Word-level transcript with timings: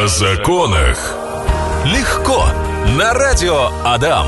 О 0.00 0.06
законах. 0.06 1.14
Легко. 1.84 2.46
На 2.96 3.12
радио 3.12 3.68
Адам. 3.84 4.26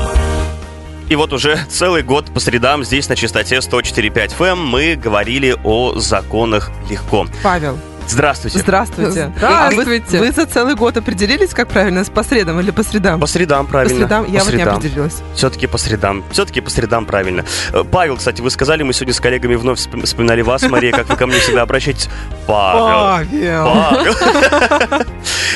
И 1.09 1.15
вот 1.15 1.33
уже 1.33 1.65
целый 1.67 2.03
год 2.03 2.31
по 2.31 2.39
средам 2.39 2.83
здесь 2.83 3.09
на 3.09 3.15
частоте 3.15 3.55
104.5 3.57 4.37
FM 4.37 4.55
мы 4.55 4.95
говорили 4.95 5.57
о 5.63 5.97
законах 5.97 6.69
легко. 6.91 7.25
Павел, 7.41 7.79
Здравствуйте. 8.07 8.59
здравствуйте. 8.59 9.31
Здравствуйте. 9.37 9.45
А 9.45 9.69
Вы, 9.71 10.19
вы 10.19 10.31
за 10.31 10.45
целый 10.45 10.75
год 10.75 10.97
определились, 10.97 11.49
как 11.53 11.69
правильно, 11.69 12.03
по 12.05 12.23
средам 12.23 12.59
или 12.59 12.71
по 12.71 12.83
средам? 12.83 13.19
По 13.19 13.27
средам, 13.27 13.65
По 13.65 13.71
правильно. 13.73 13.95
средам? 13.99 14.25
Я 14.31 14.39
По 14.39 14.45
вот 14.45 14.53
не 14.53 14.57
средам. 14.59 14.75
определилась. 14.77 15.21
Все-таки 15.35 15.67
по 15.67 15.77
средам. 15.77 16.23
Все-таки 16.31 16.61
по 16.61 16.69
средам 16.69 17.05
правильно. 17.05 17.45
Э, 17.71 17.83
Павел, 17.83 18.17
кстати, 18.17 18.41
вы 18.41 18.49
сказали, 18.49 18.83
мы 18.83 18.93
сегодня 18.93 19.13
с 19.13 19.19
коллегами 19.19 19.55
вновь 19.55 19.79
вспом- 19.79 20.05
вспоминали 20.05 20.41
вас, 20.41 20.61
Мария, 20.69 20.91
как 20.91 21.09
вы 21.09 21.15
ко 21.15 21.27
мне 21.27 21.39
всегда 21.39 21.63
обращаетесь. 21.63 22.09
Павел. 22.45 23.27
Павел. 23.29 23.65
Павел. 23.65 25.05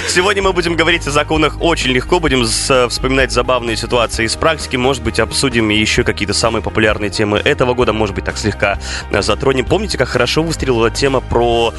Сегодня 0.10 0.42
мы 0.42 0.54
будем 0.54 0.76
говорить 0.76 1.06
о 1.08 1.12
законах 1.12 1.58
очень 1.62 1.92
легко, 1.92 2.20
будем 2.20 2.44
э, 2.44 2.88
вспоминать 2.88 3.32
забавные 3.32 3.76
ситуации 3.76 4.26
из 4.26 4.36
практики, 4.36 4.76
может 4.78 5.04
быть, 5.04 5.20
обсудим 5.20 5.70
еще 5.70 6.04
какие-то 6.04 6.34
самые 6.34 6.64
популярные 6.64 7.10
темы 7.10 7.40
этого 7.40 7.74
года, 7.74 7.94
может 7.94 8.16
быть, 8.16 8.26
так 8.26 8.38
слегка 8.38 8.80
э, 9.12 9.22
затронем. 9.22 9.66
Помните, 9.66 9.98
как 9.98 10.08
хорошо 10.08 10.44
выстрелила 10.44 10.90
тема 10.90 11.20
про 11.20 11.74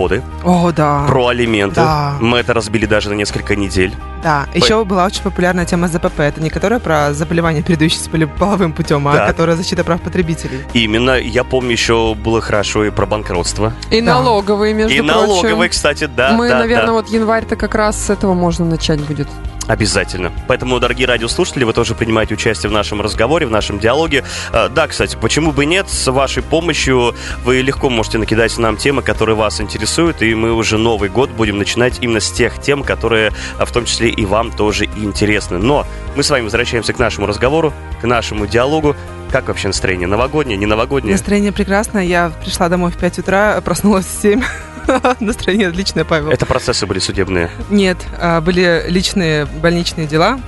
разводы, 0.00 0.22
О, 0.44 0.72
да. 0.72 1.04
про 1.06 1.28
алименты? 1.28 1.76
Да. 1.76 2.14
Мы 2.20 2.38
это 2.38 2.54
разбили 2.54 2.86
даже 2.86 3.10
на 3.10 3.14
несколько 3.14 3.56
недель. 3.56 3.92
Да. 4.22 4.46
Еще 4.54 4.84
была 4.84 5.06
очень 5.06 5.22
популярная 5.22 5.64
тема 5.64 5.88
ЗПП. 5.88 6.20
Это 6.20 6.40
не 6.42 6.50
которая 6.50 6.78
про 6.78 7.12
заболевания, 7.14 7.62
передающиеся 7.62 8.10
поле- 8.10 8.26
половым 8.26 8.72
путем, 8.72 9.06
а 9.08 9.12
Да. 9.14 9.26
которая 9.26 9.56
защита 9.56 9.82
прав 9.84 10.00
потребителей. 10.00 10.60
Именно, 10.74 11.18
я 11.18 11.44
помню, 11.44 11.72
еще 11.72 12.14
было 12.14 12.40
хорошо 12.40 12.84
и 12.84 12.90
про 12.90 13.06
банкротство. 13.06 13.72
И 13.90 14.00
Да. 14.00 14.14
налоговые, 14.14 14.74
между 14.74 14.92
и 14.94 14.98
прочим. 14.98 15.14
налоговые, 15.14 15.68
кстати, 15.70 16.08
да, 16.14 16.32
Мы, 16.32 16.48
да, 16.48 16.58
наверное, 16.58 16.86
да. 16.88 16.92
вот 16.92 17.08
январь-то 17.08 17.56
как 17.56 17.74
раз 17.74 17.96
с 18.06 18.10
этого 18.10 18.34
можно 18.34 18.64
начать 18.64 19.00
будет. 19.00 19.28
Обязательно. 19.70 20.32
Поэтому, 20.48 20.80
дорогие 20.80 21.06
радиослушатели, 21.06 21.62
вы 21.62 21.72
тоже 21.72 21.94
принимаете 21.94 22.34
участие 22.34 22.68
в 22.68 22.72
нашем 22.72 23.00
разговоре, 23.00 23.46
в 23.46 23.52
нашем 23.52 23.78
диалоге. 23.78 24.24
Э, 24.52 24.68
Да, 24.68 24.88
кстати, 24.88 25.16
почему 25.20 25.52
бы 25.52 25.64
нет? 25.64 25.88
С 25.88 26.10
вашей 26.10 26.42
помощью 26.42 27.14
вы 27.44 27.60
легко 27.60 27.88
можете 27.88 28.18
накидать 28.18 28.58
нам 28.58 28.76
темы, 28.76 29.02
которые 29.02 29.36
вас 29.36 29.60
интересуют, 29.60 30.22
и 30.22 30.34
мы 30.34 30.52
уже 30.52 30.76
Новый 30.76 31.08
год 31.08 31.30
будем 31.30 31.58
начинать 31.58 31.98
именно 32.00 32.18
с 32.18 32.32
тех 32.32 32.60
тем, 32.60 32.82
которые 32.82 33.30
э, 33.60 33.64
в 33.64 33.70
том 33.70 33.84
числе 33.84 34.08
и 34.10 34.24
вам 34.24 34.50
тоже 34.50 34.86
интересны. 34.86 35.58
Но 35.58 35.86
мы 36.16 36.24
с 36.24 36.30
вами 36.30 36.42
возвращаемся 36.42 36.92
к 36.92 36.98
нашему 36.98 37.28
разговору, 37.28 37.72
к 38.00 38.04
нашему 38.04 38.48
диалогу. 38.48 38.96
Как 39.30 39.46
вообще 39.46 39.68
настроение? 39.68 40.08
Новогоднее, 40.08 40.56
не 40.56 40.66
новогоднее? 40.66 41.12
Настроение 41.12 41.52
прекрасное. 41.52 42.02
Я 42.02 42.32
пришла 42.42 42.68
домой 42.68 42.90
в 42.90 42.96
5 42.96 43.20
утра, 43.20 43.60
проснулась 43.64 44.06
в 44.06 44.20
7. 44.22 44.42
Настроение 45.20 45.68
отличное, 45.68 46.04
Павел. 46.04 46.30
Это 46.30 46.46
процессы 46.46 46.86
были 46.86 46.98
судебные. 46.98 47.48
Нет, 47.70 47.98
а, 48.18 48.40
были 48.40 48.84
личные 48.88 49.46
больничные 49.46 50.08
дела. 50.08 50.40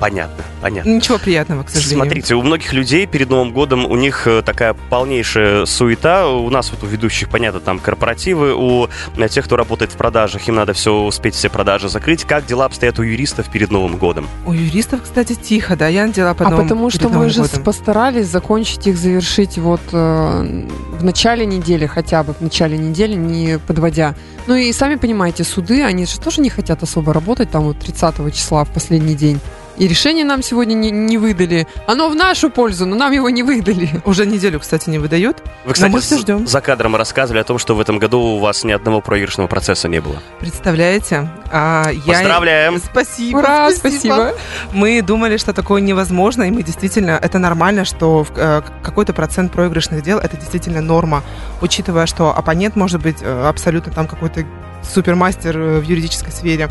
Понятно, 0.00 0.44
понятно. 0.62 0.88
Ничего 0.88 1.18
приятного, 1.18 1.64
к 1.64 1.70
сожалению. 1.70 2.04
Смотрите, 2.04 2.34
у 2.34 2.42
многих 2.42 2.72
людей 2.72 3.06
перед 3.06 3.30
Новым 3.30 3.52
годом 3.52 3.84
у 3.84 3.96
них 3.96 4.26
э, 4.26 4.42
такая 4.42 4.74
полнейшая 4.74 5.66
суета. 5.66 6.28
У 6.28 6.48
нас 6.50 6.70
вот 6.70 6.84
у 6.84 6.86
ведущих, 6.86 7.28
понятно, 7.28 7.60
там 7.60 7.80
корпоративы, 7.80 8.54
у 8.54 8.88
э, 9.16 9.28
тех, 9.28 9.44
кто 9.44 9.56
работает 9.56 9.92
в 9.92 9.96
продажах, 9.96 10.46
им 10.48 10.54
надо 10.54 10.72
все 10.72 10.94
успеть, 10.94 11.34
все 11.34 11.48
продажи 11.48 11.88
закрыть. 11.88 12.24
Как 12.24 12.46
дела 12.46 12.66
обстоят 12.66 12.98
у 12.98 13.02
юристов 13.02 13.50
перед 13.50 13.70
Новым 13.70 13.96
годом? 13.96 14.28
У 14.46 14.52
юристов, 14.52 15.02
кстати, 15.02 15.34
тихо, 15.34 15.76
да, 15.76 15.88
я 15.88 16.06
надела 16.06 16.34
по 16.34 16.46
а 16.46 16.50
новому- 16.50 16.62
потому 16.62 16.90
что 16.90 17.08
мы 17.08 17.14
Новым 17.14 17.30
же 17.30 17.42
годом. 17.42 17.64
постарались 17.64 18.26
закончить 18.26 18.86
их, 18.86 18.96
завершить 18.96 19.58
вот 19.58 19.80
э, 19.92 20.66
в 20.92 21.04
начале 21.04 21.44
недели 21.44 21.86
хотя 21.86 22.22
бы, 22.22 22.34
в 22.34 22.40
начале 22.40 22.78
недели, 22.78 23.14
не 23.14 23.58
подводя. 23.58 24.14
Ну 24.46 24.54
и 24.54 24.72
сами 24.72 24.94
понимаете, 24.94 25.44
суды, 25.44 25.82
они 25.82 26.06
же 26.06 26.20
тоже 26.20 26.40
не 26.40 26.50
хотят 26.50 26.82
особо 26.82 27.12
работать 27.12 27.50
там 27.50 27.64
вот 27.64 27.78
30 27.78 28.34
числа 28.34 28.64
в 28.64 28.72
последний 28.72 29.14
день. 29.14 29.40
И 29.78 29.86
решение 29.86 30.24
нам 30.24 30.42
сегодня 30.42 30.74
не, 30.74 30.90
не 30.90 31.18
выдали. 31.18 31.66
Оно 31.86 32.08
в 32.08 32.16
нашу 32.16 32.50
пользу, 32.50 32.84
но 32.84 32.96
нам 32.96 33.12
его 33.12 33.30
не 33.30 33.42
выдали. 33.42 33.88
Уже 34.04 34.26
неделю, 34.26 34.58
кстати, 34.60 34.90
не 34.90 34.98
выдают. 34.98 35.42
Вы, 35.64 35.72
кстати, 35.74 35.90
мы 35.92 36.00
всё 36.00 36.16
з- 36.16 36.20
ждем. 36.22 36.46
за 36.46 36.60
кадром 36.60 36.96
рассказывали 36.96 37.40
о 37.40 37.44
том, 37.44 37.58
что 37.58 37.74
в 37.74 37.80
этом 37.80 37.98
году 37.98 38.18
у 38.18 38.38
вас 38.38 38.64
ни 38.64 38.72
одного 38.72 39.00
проигрышного 39.00 39.46
процесса 39.46 39.88
не 39.88 40.00
было. 40.00 40.20
Представляете? 40.40 41.28
А, 41.52 41.90
я... 41.90 42.14
Поздравляем! 42.14 42.78
Спасибо, 42.78 43.38
Ура, 43.38 43.70
спасибо. 43.70 44.34
Мы 44.72 45.00
думали, 45.00 45.36
что 45.36 45.52
такое 45.52 45.80
невозможно, 45.80 46.42
и 46.42 46.50
мы 46.50 46.62
действительно, 46.62 47.12
это 47.12 47.38
нормально, 47.38 47.84
что 47.84 48.26
э, 48.36 48.62
какой-то 48.82 49.12
процент 49.12 49.52
проигрышных 49.52 50.02
дел, 50.02 50.18
это 50.18 50.36
действительно 50.36 50.80
норма, 50.80 51.22
учитывая, 51.62 52.06
что 52.06 52.36
оппонент 52.36 52.74
может 52.76 53.00
быть 53.00 53.18
э, 53.22 53.48
абсолютно 53.48 53.92
там 53.92 54.06
какой-то 54.08 54.44
супермастер 54.88 55.56
э, 55.58 55.78
в 55.80 55.82
юридической 55.82 56.30
сфере, 56.30 56.68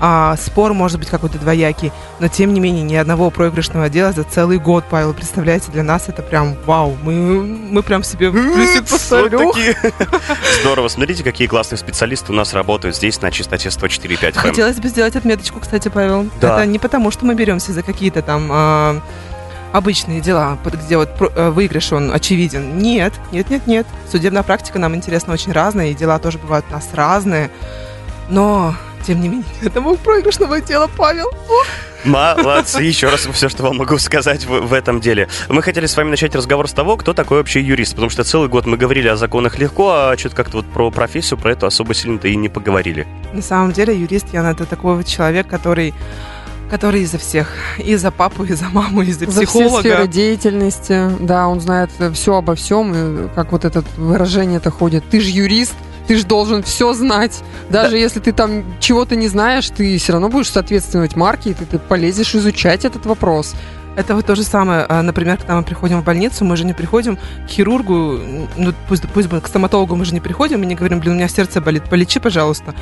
а 0.00 0.36
спор 0.36 0.72
может 0.72 0.98
быть 0.98 1.08
какой-то 1.08 1.38
двоякий, 1.38 1.92
но 2.20 2.28
тем 2.28 2.52
не 2.54 2.60
менее 2.60 2.82
ни 2.82 2.94
одного 2.94 3.30
проигрышного 3.30 3.88
дела 3.88 4.12
за 4.12 4.24
целый 4.24 4.58
год, 4.58 4.84
Павел, 4.90 5.14
представляете, 5.14 5.70
для 5.72 5.82
нас 5.82 6.08
это 6.08 6.22
прям 6.22 6.56
вау, 6.64 6.96
мы, 7.02 7.42
мы 7.42 7.82
прям 7.82 8.02
себе 8.02 8.30
плюсик 8.30 8.84
такие. 8.84 9.76
Здорово. 10.60 10.88
Смотрите, 10.88 11.22
какие 11.22 11.48
классные 11.48 11.78
специалисты 11.78 12.32
у 12.32 12.34
нас 12.34 12.54
работают 12.54 12.96
здесь 12.96 13.20
на 13.20 13.30
частоте 13.30 13.68
104.5 13.68 14.32
FM. 14.32 14.38
Хотелось 14.38 14.76
бы 14.76 14.88
сделать 14.88 15.16
отметочку, 15.16 15.60
кстати, 15.60 15.88
Павел. 15.88 16.28
Да. 16.40 16.56
Это 16.56 16.66
не 16.66 16.78
потому, 16.78 17.10
что 17.10 17.26
мы 17.26 17.34
беремся 17.34 17.72
за 17.72 17.82
какие-то 17.82 18.22
там 18.22 18.48
а, 18.50 19.00
обычные 19.72 20.20
дела, 20.20 20.58
где 20.64 20.96
вот 20.96 21.10
э, 21.20 21.50
выигрыш 21.50 21.92
он 21.92 22.12
очевиден. 22.12 22.78
Нет, 22.78 23.12
нет, 23.32 23.50
нет, 23.50 23.66
нет. 23.66 23.86
Судебная 24.10 24.42
практика 24.42 24.78
нам 24.78 24.94
интересна 24.94 25.32
очень 25.32 25.52
разная, 25.52 25.88
и 25.88 25.94
дела 25.94 26.18
тоже 26.18 26.38
бывают 26.38 26.66
у 26.70 26.72
нас 26.72 26.88
разные. 26.92 27.50
Но, 28.28 28.74
тем 29.06 29.20
не 29.20 29.28
менее, 29.28 29.46
это 29.62 29.80
был 29.80 29.96
проигрышного 29.96 30.60
дела, 30.60 30.88
Павел. 30.96 31.30
Молодцы. 32.04 32.82
Еще 32.82 33.08
раз 33.08 33.26
все, 33.26 33.48
что 33.48 33.64
вам 33.64 33.78
могу 33.78 33.98
сказать 33.98 34.44
в, 34.44 34.60
в 34.60 34.72
этом 34.72 35.00
деле. 35.00 35.28
Мы 35.48 35.62
хотели 35.62 35.86
с 35.86 35.96
вами 35.96 36.10
начать 36.10 36.34
разговор 36.34 36.68
с 36.68 36.72
того, 36.72 36.96
кто 36.96 37.12
такой 37.14 37.38
вообще 37.38 37.60
юрист. 37.60 37.92
Потому 37.92 38.10
что 38.10 38.22
целый 38.22 38.48
год 38.48 38.66
мы 38.66 38.76
говорили 38.76 39.08
о 39.08 39.16
законах 39.16 39.58
легко, 39.58 39.90
а 39.90 40.16
что-то 40.16 40.36
как-то 40.36 40.58
вот 40.58 40.66
про 40.66 40.90
профессию, 40.90 41.38
про 41.38 41.52
это 41.52 41.66
особо 41.66 41.94
сильно-то 41.94 42.28
и 42.28 42.36
не 42.36 42.48
поговорили. 42.48 43.06
На 43.32 43.42
самом 43.42 43.72
деле, 43.72 43.98
юрист 43.98 44.32
Ян 44.32 44.46
это 44.46 44.66
такой 44.66 44.96
вот 44.96 45.06
человек, 45.06 45.48
который 45.48 45.94
который 46.70 47.02
и 47.02 47.06
за 47.06 47.18
всех, 47.18 47.48
и 47.78 47.94
за 47.96 48.10
папу, 48.10 48.44
и 48.44 48.52
за 48.54 48.66
маму, 48.70 49.02
и 49.02 49.12
за 49.12 49.26
За 49.26 49.30
все 49.30 49.40
психолога. 49.42 49.80
сферы 49.80 50.06
деятельности. 50.08 51.10
Да, 51.20 51.48
он 51.48 51.60
знает 51.60 51.90
все 52.14 52.34
обо 52.36 52.54
всем. 52.54 52.92
И 52.94 53.28
как 53.34 53.52
вот 53.52 53.64
это 53.64 53.82
выражение-то 53.96 54.70
ходит. 54.70 55.04
Ты 55.08 55.20
же 55.20 55.30
юрист, 55.30 55.74
ты 56.06 56.16
же 56.16 56.24
должен 56.24 56.62
все 56.62 56.92
знать. 56.94 57.42
Даже 57.70 57.96
если 57.98 58.20
ты 58.20 58.32
там 58.32 58.64
чего-то 58.80 59.16
не 59.16 59.28
знаешь, 59.28 59.68
ты 59.70 59.98
все 59.98 60.12
равно 60.12 60.28
будешь 60.28 60.50
соответствовать 60.50 61.16
марке, 61.16 61.50
и 61.50 61.54
ты, 61.54 61.64
ты 61.64 61.78
полезешь 61.78 62.34
изучать 62.34 62.84
этот 62.84 63.06
вопрос. 63.06 63.54
Это 63.96 64.14
вот 64.14 64.26
то 64.26 64.34
же 64.34 64.42
самое, 64.42 64.84
а, 64.86 65.00
например, 65.00 65.38
когда 65.38 65.56
мы 65.56 65.62
приходим 65.62 66.02
в 66.02 66.04
больницу, 66.04 66.44
мы 66.44 66.56
же 66.56 66.64
не 66.66 66.74
приходим 66.74 67.16
к 67.16 67.48
хирургу, 67.48 68.18
ну 68.56 68.74
пусть, 68.88 69.08
пусть 69.08 69.28
бы 69.28 69.40
к 69.40 69.46
стоматологу 69.48 69.96
мы 69.96 70.04
же 70.04 70.12
не 70.12 70.20
приходим 70.20 70.62
и 70.62 70.66
не 70.66 70.74
говорим, 70.74 71.00
блин, 71.00 71.12
у 71.12 71.16
меня 71.16 71.28
сердце 71.28 71.62
болит, 71.62 71.84
полечи, 71.84 72.20
пожалуйста. 72.20 72.74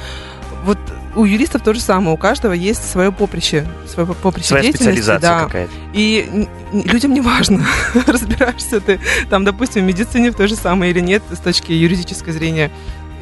Вот 0.64 0.78
у 1.14 1.24
юристов 1.24 1.62
то 1.62 1.74
же 1.74 1.80
самое, 1.80 2.14
у 2.14 2.16
каждого 2.16 2.52
есть 2.52 2.90
свое 2.90 3.12
поприще, 3.12 3.66
свое 3.86 4.06
поприще 4.14 4.48
Своя 4.48 4.70
специализация 4.70 5.20
да. 5.20 5.44
какая-то. 5.44 5.72
И 5.92 6.48
людям 6.72 7.12
не 7.14 7.20
важно, 7.20 7.66
разбираешься 8.06 8.80
ты 8.80 9.00
там, 9.30 9.44
допустим, 9.44 9.82
в 9.82 9.86
медицине 9.86 10.30
в 10.30 10.34
то 10.34 10.48
же 10.48 10.56
самое 10.56 10.90
или 10.90 11.00
нет 11.00 11.22
с 11.30 11.38
точки 11.38 11.72
юридической 11.72 12.32
зрения. 12.32 12.70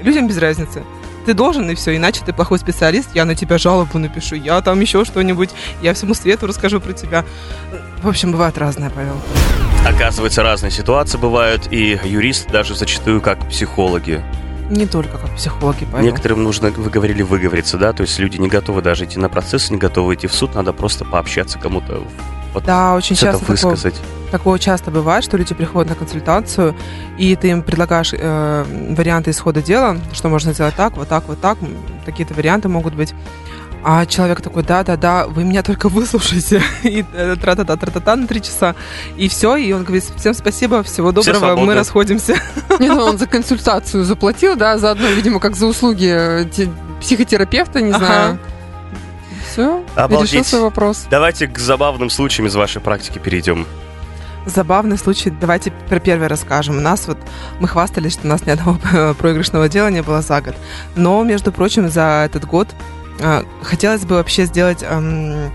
Людям 0.03 0.27
без 0.27 0.39
разницы. 0.39 0.83
Ты 1.25 1.35
должен, 1.35 1.71
и 1.71 1.75
все, 1.77 1.97
иначе 1.97 2.23
ты 2.25 2.33
плохой 2.33 2.59
специалист, 2.59 3.11
я 3.15 3.25
на 3.25 3.37
тебя 3.37 3.57
жалобу 3.57 3.99
напишу, 3.99 4.35
я 4.35 4.61
там 4.61 4.81
еще 4.81 5.05
что-нибудь, 5.05 5.51
я 5.81 5.95
всему 5.95 6.15
свету 6.15 6.49
расскажу 6.49 6.81
про 6.81 6.93
тебя. 6.93 7.25
В 8.03 8.09
общем, 8.09 8.33
бывает 8.33 8.59
разное, 8.59 8.91
Павел. 8.91 9.15
Оказывается, 9.87 10.43
разные 10.43 10.73
ситуации 10.73 11.19
бывают, 11.19 11.69
и 11.71 11.99
юристы 12.03 12.51
даже 12.51 12.75
зачастую 12.75 13.21
как 13.21 13.49
психологи. 13.49 14.23
Не 14.73 14.87
только 14.87 15.19
как 15.19 15.31
психологи, 15.37 15.87
Павел. 15.91 16.07
Некоторым 16.07 16.43
нужно, 16.43 16.71
вы 16.71 16.89
говорили, 16.89 17.21
выговориться, 17.21 17.77
да? 17.77 17.93
То 17.93 18.03
есть 18.03 18.19
люди 18.19 18.39
не 18.39 18.49
готовы 18.49 18.81
даже 18.81 19.05
идти 19.05 19.19
на 19.19 19.29
процесс, 19.29 19.71
не 19.71 19.77
готовы 19.77 20.15
идти 20.15 20.27
в 20.27 20.33
суд, 20.33 20.55
надо 20.55 20.73
просто 20.73 21.05
пообщаться 21.05 21.59
кому-то, 21.59 22.03
вот 22.55 22.65
Да, 22.65 22.95
очень 22.95 23.15
часто 23.15 23.41
такое, 23.41 23.57
высказать. 23.57 24.01
такое 24.31 24.59
часто 24.59 24.91
бывает, 24.91 25.25
что 25.25 25.37
люди 25.37 25.55
приходят 25.55 25.91
на 25.91 25.95
консультацию, 25.95 26.75
и 27.19 27.37
ты 27.37 27.51
им 27.51 27.63
предлагаешь 27.63 28.15
э, 28.17 28.65
варианты 28.97 29.31
исхода 29.31 29.63
дела, 29.63 29.99
что 30.15 30.31
можно 30.31 30.55
сделать 30.55 30.75
так, 30.75 30.97
вот 30.97 31.09
так, 31.09 31.25
вот 31.29 31.41
так, 31.41 31.59
какие-то 32.07 32.33
варианты 32.33 32.69
могут 32.69 32.95
быть. 32.95 33.15
А 33.85 34.07
человек 34.07 34.41
такой, 34.41 34.63
да-да-да, 34.63 35.27
вы 35.27 35.43
меня 35.43 35.63
только 35.65 35.89
выслушайте. 35.89 36.63
И 36.85 37.05
э, 37.15 37.37
тра-та-та, 37.41 37.77
тра-та-та 37.77 38.15
на 38.17 38.27
три 38.29 38.41
часа. 38.41 38.77
И 39.17 39.29
все, 39.29 39.57
и 39.57 39.73
он 39.73 39.83
говорит, 39.83 40.05
всем 40.17 40.35
спасибо, 40.35 40.83
всего 40.85 41.11
доброго, 41.11 41.39
свободны. 41.39 41.65
мы 41.67 41.75
расходимся. 41.75 42.37
Не, 42.79 42.89
ну 42.89 43.03
он 43.03 43.19
за 43.19 43.27
консультацию 43.27 44.05
заплатил, 44.05 44.55
да, 44.57 44.79
заодно, 44.79 45.09
видимо, 45.09 45.41
как 45.41 45.57
за 45.57 45.67
услуги 45.67 46.07
э, 46.09 46.45
те- 46.45 46.71
психотерапевта, 47.01 47.81
не 47.81 47.91
Ага. 47.91 47.99
знаю. 48.07 48.39
Все, 49.51 49.85
Обалдеть. 49.97 50.33
решил 50.33 50.45
свой 50.45 50.61
вопрос. 50.63 51.07
Давайте 51.11 51.49
к 51.49 51.59
забавным 51.59 52.09
случаям 52.09 52.47
из 52.47 52.55
вашей 52.55 52.81
практики 52.81 53.19
перейдем. 53.19 53.67
Забавный 54.47 54.97
случай, 54.99 55.31
давайте 55.31 55.73
про 55.89 56.01
первый 56.01 56.27
расскажем. 56.29 56.79
У 56.79 56.81
нас 56.81 57.07
вот, 57.07 57.19
мы 57.61 57.69
хвастались, 57.69 58.15
что 58.15 58.27
у 58.27 58.29
нас 58.29 58.47
ни 58.47 58.51
одного 58.51 58.79
проигрышного 59.15 59.69
дела 59.69 59.89
не 59.89 60.03
было 60.03 60.23
за 60.23 60.41
год. 60.41 60.55
Но, 60.97 61.23
между 61.23 61.53
прочим, 61.53 61.89
за 61.89 62.23
этот 62.27 62.45
год 62.47 62.69
хотелось 63.63 64.05
бы 64.05 64.17
вообще 64.17 64.45
сделать, 64.47 64.83
эм, 64.83 65.51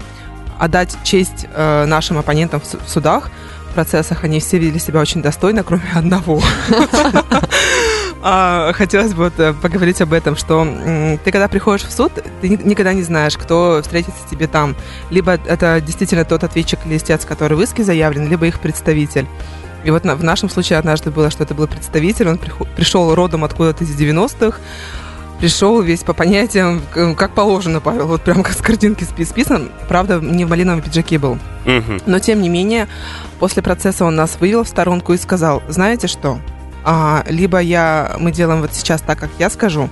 отдать 0.60 0.98
честь 1.04 1.46
э, 1.54 1.86
нашим 1.86 2.18
оппонентам 2.18 2.60
в, 2.62 2.66
су- 2.66 2.80
в 2.86 2.90
судах, 2.90 3.30
в 3.70 3.74
процессах. 3.74 4.24
Они 4.24 4.40
все 4.40 4.58
вели 4.58 4.80
себя 4.80 5.00
очень 5.00 5.22
достойно, 5.22 5.64
кроме 5.64 5.84
одного. 5.94 6.42
А, 8.24 8.74
Хотелось 8.74 9.14
бы 9.14 9.32
э, 9.38 9.54
поговорить 9.62 10.02
об 10.02 10.12
этом, 10.12 10.36
что 10.36 10.66
ты 11.24 11.32
когда 11.32 11.48
приходишь 11.48 11.86
в 11.86 11.92
суд, 11.92 12.12
ты 12.42 12.50
ни- 12.50 12.62
никогда 12.70 12.94
не 12.94 13.04
знаешь, 13.04 13.38
кто 13.38 13.80
встретится 13.84 14.20
тебе 14.30 14.48
там. 14.48 14.76
Либо 15.12 15.34
это 15.34 15.80
действительно 15.82 16.26
тот 16.26 16.44
ответчик 16.44 16.80
или 16.86 16.98
истец, 16.98 17.26
который 17.26 17.56
в 17.58 17.62
иске 17.62 17.84
заявлен, 17.84 18.28
либо 18.28 18.48
их 18.48 18.60
представитель. 18.60 19.28
И 19.84 19.92
вот 19.92 20.04
в 20.04 20.24
нашем 20.24 20.50
случае 20.50 20.80
однажды 20.80 21.12
было, 21.12 21.30
что 21.30 21.44
это 21.44 21.54
был 21.54 21.68
представитель, 21.68 22.28
он 22.28 22.40
пришел 22.76 23.14
родом 23.14 23.44
откуда-то 23.44 23.84
из 23.84 23.96
90-х, 23.96 24.58
пришел 25.40 25.82
весь 25.82 26.04
по 26.04 26.14
понятиям, 26.14 26.82
к- 26.94 27.14
как 27.16 27.32
положено, 27.32 27.80
Павел, 27.80 28.08
вот 28.08 28.22
прям 28.22 28.44
как 28.44 28.54
с 28.54 28.62
картинки 28.62 29.04
спи- 29.04 29.26
списан. 29.26 29.70
Правда, 29.88 30.20
не 30.20 30.46
в 30.46 30.50
малиновом 30.50 30.82
пиджаке 30.82 31.18
был. 31.20 31.38
Мгм. 31.66 32.02
Но 32.06 32.20
тем 32.20 32.42
не 32.42 32.50
менее, 32.50 32.88
после 33.40 33.62
процесса 33.62 34.06
он 34.06 34.16
нас 34.16 34.38
вывел 34.40 34.64
в 34.64 34.68
сторонку 34.68 35.14
и 35.14 35.18
сказал, 35.18 35.62
знаете 35.68 36.08
что, 36.08 36.40
А, 36.90 37.26
либо 37.28 37.60
я, 37.60 38.16
мы 38.18 38.32
делаем 38.32 38.62
вот 38.62 38.74
сейчас 38.74 39.02
так, 39.02 39.20
как 39.20 39.30
я 39.40 39.50
скажу, 39.50 39.90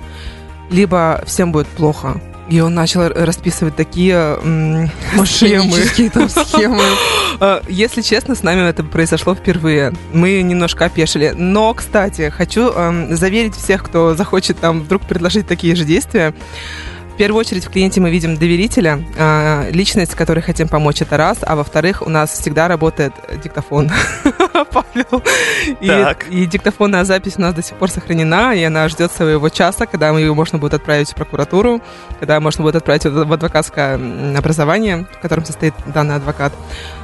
либо 0.69 1.21
всем 1.25 1.51
будет 1.51 1.68
плохо. 1.68 2.21
И 2.50 2.59
он 2.59 2.74
начал 2.75 3.07
расписывать 3.09 3.75
такие 3.75 4.38
схемы. 5.25 6.09
Там 6.13 6.30
схемы. 6.45 6.83
Э, 7.39 7.62
Если 7.68 8.01
честно, 8.01 8.36
с 8.36 8.44
нами 8.44 8.69
это 8.69 8.83
произошло 8.83 9.33
впервые. 9.36 9.94
Мы 10.13 10.42
немножко 10.42 10.86
опешили. 10.86 11.33
Но, 11.36 11.74
кстати, 11.74 12.30
хочу 12.30 12.71
заверить 13.12 13.56
всех, 13.56 13.83
кто 13.83 14.15
захочет 14.15 14.59
там 14.59 14.81
вдруг 14.81 15.01
предложить 15.03 15.47
такие 15.47 15.75
же 15.75 15.86
действия. 15.86 16.33
В 17.13 17.18
первую 17.18 17.39
очередь 17.39 17.63
в 17.65 17.69
клиенте 17.69 18.01
мы 18.01 18.09
видим 18.12 18.36
доверителя, 18.36 19.01
э, 19.15 19.71
личность, 19.71 20.15
которой 20.15 20.41
хотим 20.41 20.68
помочь, 20.68 21.01
это 21.01 21.15
раз. 21.15 21.38
А 21.41 21.56
во-вторых, 21.56 22.01
у 22.06 22.09
нас 22.09 22.30
всегда 22.30 22.68
работает 22.68 23.13
диктофон. 23.41 23.89
Павел. 24.71 25.23
И, 25.81 25.87
Так. 25.87 26.27
и 26.29 26.45
диктофонная 26.45 27.03
запись 27.03 27.33
у 27.37 27.41
нас 27.41 27.53
до 27.53 27.61
сих 27.61 27.77
пор 27.77 27.89
сохранена, 27.89 28.53
и 28.55 28.63
она 28.63 28.87
ждет 28.87 29.11
своего 29.11 29.49
часа, 29.49 29.85
когда 29.85 30.09
ее 30.17 30.33
можно 30.33 30.57
будет 30.57 30.75
отправить 30.75 31.11
в 31.11 31.15
прокуратуру, 31.15 31.81
когда 32.19 32.39
можно 32.39 32.63
будет 32.63 32.75
отправить 32.75 33.05
в 33.05 33.33
адвокатское 33.33 33.99
образование, 34.37 35.05
в 35.11 35.19
котором 35.19 35.45
состоит 35.45 35.73
данный 35.87 36.15
адвокат. 36.15 36.53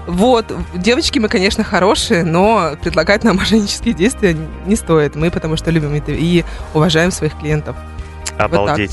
Вот, 0.07 0.45
девочки 0.73 1.19
мы, 1.19 1.27
конечно, 1.27 1.63
хорошие, 1.63 2.23
но 2.23 2.71
предлагать 2.81 3.23
нам 3.23 3.35
мошеннические 3.41 3.93
действия 3.93 4.35
не 4.65 4.75
стоит. 4.75 5.15
Мы 5.15 5.31
потому 5.31 5.57
что 5.57 5.71
любим 5.71 5.93
это 5.93 6.11
и 6.11 6.43
уважаем 6.73 7.11
своих 7.11 7.37
клиентов. 7.37 7.75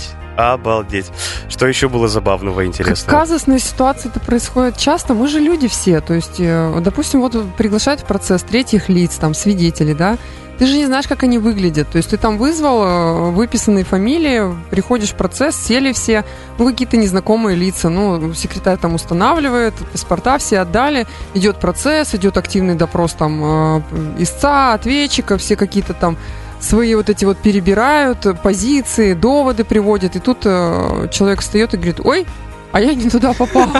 так. 0.08 0.28
Обалдеть. 0.38 1.06
Что 1.49 1.67
еще 1.67 1.88
было 1.88 2.06
забавного 2.06 2.64
интересного? 2.64 3.19
казусные 3.19 3.58
ситуации 3.58 4.08
это 4.08 4.20
происходит 4.20 4.76
часто. 4.76 5.14
Мы 5.14 5.26
же 5.26 5.40
люди 5.40 5.67
все. 5.67 6.00
То 6.00 6.14
есть, 6.14 6.37
э, 6.38 6.81
допустим, 6.81 7.20
вот 7.20 7.35
приглашают 7.56 8.02
в 8.02 8.05
процесс 8.05 8.44
третьих 8.44 8.88
лиц, 8.88 9.17
там, 9.17 9.35
свидетелей, 9.35 9.94
да. 9.94 10.17
Ты 10.58 10.67
же 10.67 10.76
не 10.76 10.87
знаешь, 10.87 11.08
как 11.08 11.25
они 11.25 11.38
выглядят. 11.38 11.88
То 11.88 11.96
есть 11.99 12.11
ты 12.11 12.17
там 12.17 12.38
вызвал 12.38 12.85
э, 12.85 13.31
выписанные 13.32 13.85
фамилии, 13.85 14.55
приходишь 14.70 15.11
в 15.11 15.14
процесс, 15.14 15.56
сели 15.56 15.93
все, 15.93 16.25
ну, 16.56 16.67
какие-то 16.67 16.96
незнакомые 16.96 17.56
лица. 17.56 17.88
Ну, 17.88 18.32
секретарь 18.32 18.79
там 18.79 18.94
устанавливает, 18.94 19.75
паспорта 19.91 20.38
все 20.38 20.61
отдали, 20.61 21.08
идет 21.34 21.58
процесс, 21.58 22.14
идет 22.14 22.37
активный 22.37 22.76
допрос 22.76 23.14
там 23.14 23.41
э, 23.43 23.82
истца, 24.19 24.73
ответчика, 24.75 25.37
все 25.37 25.56
какие-то 25.56 25.94
там 25.94 26.17
свои 26.60 26.94
вот 26.94 27.08
эти 27.10 27.25
вот 27.25 27.38
перебирают 27.38 28.26
позиции, 28.43 29.14
доводы 29.14 29.64
приводят, 29.64 30.16
и 30.16 30.19
тут 30.19 30.38
э, 30.44 31.08
человек 31.12 31.40
встает 31.40 31.75
и 31.75 31.76
говорит, 31.76 32.00
ой, 32.05 32.26
а 32.72 32.81
я 32.81 32.94
не 32.94 33.08
туда 33.08 33.32
попал. 33.32 33.69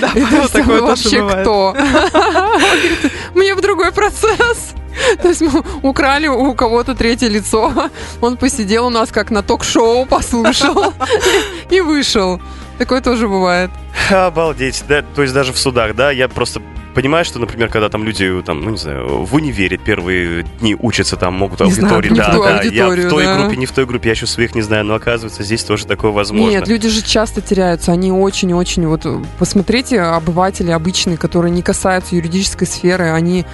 Да, 0.00 0.12
И 0.14 0.24
то 0.24 0.36
есть 0.36 0.52
такое 0.52 0.80
вы 0.80 0.94
тоже 0.94 1.20
вообще 1.20 1.40
кто? 1.42 1.76
Мне 3.34 3.54
в 3.54 3.60
другой 3.60 3.92
процесс. 3.92 4.74
То 5.22 5.28
есть 5.28 5.40
мы 5.40 5.62
украли 5.82 6.26
у 6.26 6.54
кого-то 6.54 6.94
третье 6.94 7.28
лицо. 7.28 7.72
Он 8.20 8.36
посидел 8.36 8.86
у 8.86 8.90
нас 8.90 9.10
как 9.10 9.30
на 9.30 9.42
ток-шоу, 9.42 10.06
послушал 10.06 10.92
и 11.70 11.80
вышел. 11.80 12.40
Такое 12.78 13.00
тоже 13.00 13.28
бывает. 13.28 13.70
Обалдеть. 14.10 14.82
Да, 14.88 15.02
то 15.02 15.22
есть 15.22 15.34
даже 15.34 15.52
в 15.52 15.58
судах, 15.58 15.94
да? 15.94 16.10
Я 16.10 16.28
просто 16.28 16.60
понимаю, 16.94 17.24
что, 17.24 17.38
например, 17.38 17.68
когда 17.68 17.88
там 17.88 18.04
люди, 18.04 18.42
там, 18.42 18.62
ну, 18.62 18.70
не 18.70 18.76
знаю, 18.76 19.24
в 19.24 19.34
универе 19.34 19.78
первые 19.78 20.44
дни 20.60 20.76
учатся, 20.78 21.16
там 21.16 21.34
могут 21.34 21.58
знаю, 21.58 21.72
аудитории, 21.72 22.10
не 22.10 22.16
да, 22.16 22.32
да, 22.32 22.62
я 22.62 22.88
в 22.88 23.08
той 23.08 23.24
да. 23.24 23.38
группе, 23.38 23.56
не 23.56 23.66
в 23.66 23.72
той 23.72 23.86
группе, 23.86 24.08
я 24.08 24.12
еще 24.12 24.26
своих 24.26 24.54
не 24.54 24.62
знаю, 24.62 24.84
но 24.84 24.94
оказывается, 24.94 25.42
здесь 25.42 25.64
тоже 25.64 25.86
такое 25.86 26.10
возможно. 26.10 26.50
Нет, 26.50 26.68
люди 26.68 26.88
же 26.88 27.02
часто 27.02 27.40
теряются. 27.40 27.92
Они 27.92 28.12
очень-очень... 28.12 28.86
Вот 28.86 29.06
посмотрите, 29.38 30.00
обыватели 30.00 30.70
обычные, 30.70 31.16
которые 31.16 31.50
не 31.50 31.62
касаются 31.62 32.16
юридической 32.16 32.66
сферы, 32.66 33.10
они 33.10 33.44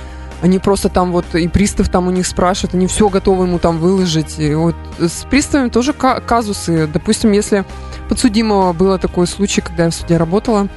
они 0.42 0.58
просто 0.58 0.88
там 0.88 1.12
вот, 1.12 1.34
и 1.34 1.48
пристав 1.48 1.88
там 1.88 2.08
у 2.08 2.10
них 2.10 2.26
спрашивает, 2.26 2.74
они 2.74 2.86
все 2.86 3.08
готовы 3.08 3.46
ему 3.46 3.58
там 3.58 3.78
выложить. 3.78 4.38
И 4.38 4.54
вот 4.54 4.76
с 4.98 5.24
приставами 5.28 5.70
тоже 5.70 5.92
ка- 5.92 6.20
казусы. 6.20 6.86
Допустим, 6.86 7.32
если 7.32 7.64
подсудимого 8.08 8.72
было 8.72 8.98
такой 8.98 9.26
случай, 9.26 9.62
когда 9.62 9.84
я 9.84 9.90
в 9.90 9.94
суде 9.94 10.16
работала, 10.16 10.68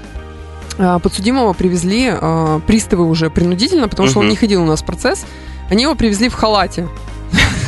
подсудимого 0.99 1.53
привезли 1.53 2.09
а, 2.09 2.59
приставы 2.61 3.03
уже 3.03 3.29
принудительно, 3.29 3.87
потому 3.89 4.07
что 4.07 4.19
он 4.19 4.29
не 4.29 4.35
ходил 4.35 4.63
у 4.63 4.65
нас 4.65 4.81
в 4.81 4.85
процесс. 4.85 5.25
Они 5.69 5.83
его 5.83 5.93
привезли 5.93 6.29
в 6.29 6.33
халате. 6.33 6.87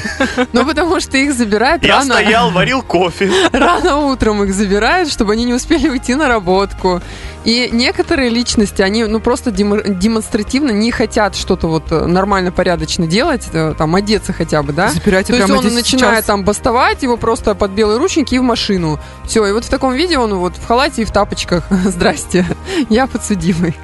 Ну, 0.54 0.66
потому 0.66 1.00
что 1.00 1.18
их 1.18 1.34
забирают 1.34 1.84
Я 1.84 1.98
рано. 1.98 2.14
стоял, 2.16 2.52
варил 2.52 2.82
кофе. 2.82 3.32
Рано 3.52 3.98
утром 3.98 4.44
их 4.44 4.54
забирают, 4.54 5.12
чтобы 5.12 5.34
они 5.34 5.46
не 5.46 5.54
успели 5.54 5.90
уйти 5.90 6.16
на 6.16 6.28
работку. 6.28 7.02
И 7.44 7.70
некоторые 7.72 8.30
личности, 8.30 8.82
они 8.84 9.04
ну 9.06 9.20
просто 9.20 9.50
демо- 9.50 9.82
демонстративно 9.88 10.72
не 10.72 10.92
хотят 10.92 11.36
что-то 11.36 11.68
вот 11.68 11.92
э, 11.92 12.06
нормально, 12.06 12.52
порядочно 12.52 13.08
делать, 13.08 13.48
э, 13.52 13.74
там 13.78 13.96
одеться 13.96 14.32
хотя 14.32 14.62
бы, 14.62 14.74
да? 14.74 14.90
Забирайте 14.90 15.34
То 15.34 15.40
есть 15.40 15.50
он 15.50 15.74
начинает 15.74 16.18
сейчас. 16.18 16.26
там 16.26 16.44
бастовать, 16.44 17.02
его 17.02 17.18
просто 17.18 17.56
под 17.56 17.72
белые 17.72 17.98
рученьки 17.98 18.36
и 18.36 18.40
в 18.40 18.44
машину. 18.44 19.00
Все, 19.26 19.46
и 19.48 19.52
вот 19.54 19.66
в 19.66 19.70
таком 19.70 19.94
виде 19.94 20.20
он 20.20 20.36
вот 20.36 20.56
в 20.56 20.68
халате 20.68 21.02
и 21.02 21.06
в 21.06 21.12
тапочках. 21.12 21.64
Здрасте, 21.86 22.46
я 22.90 23.08
подсудимый. 23.08 23.76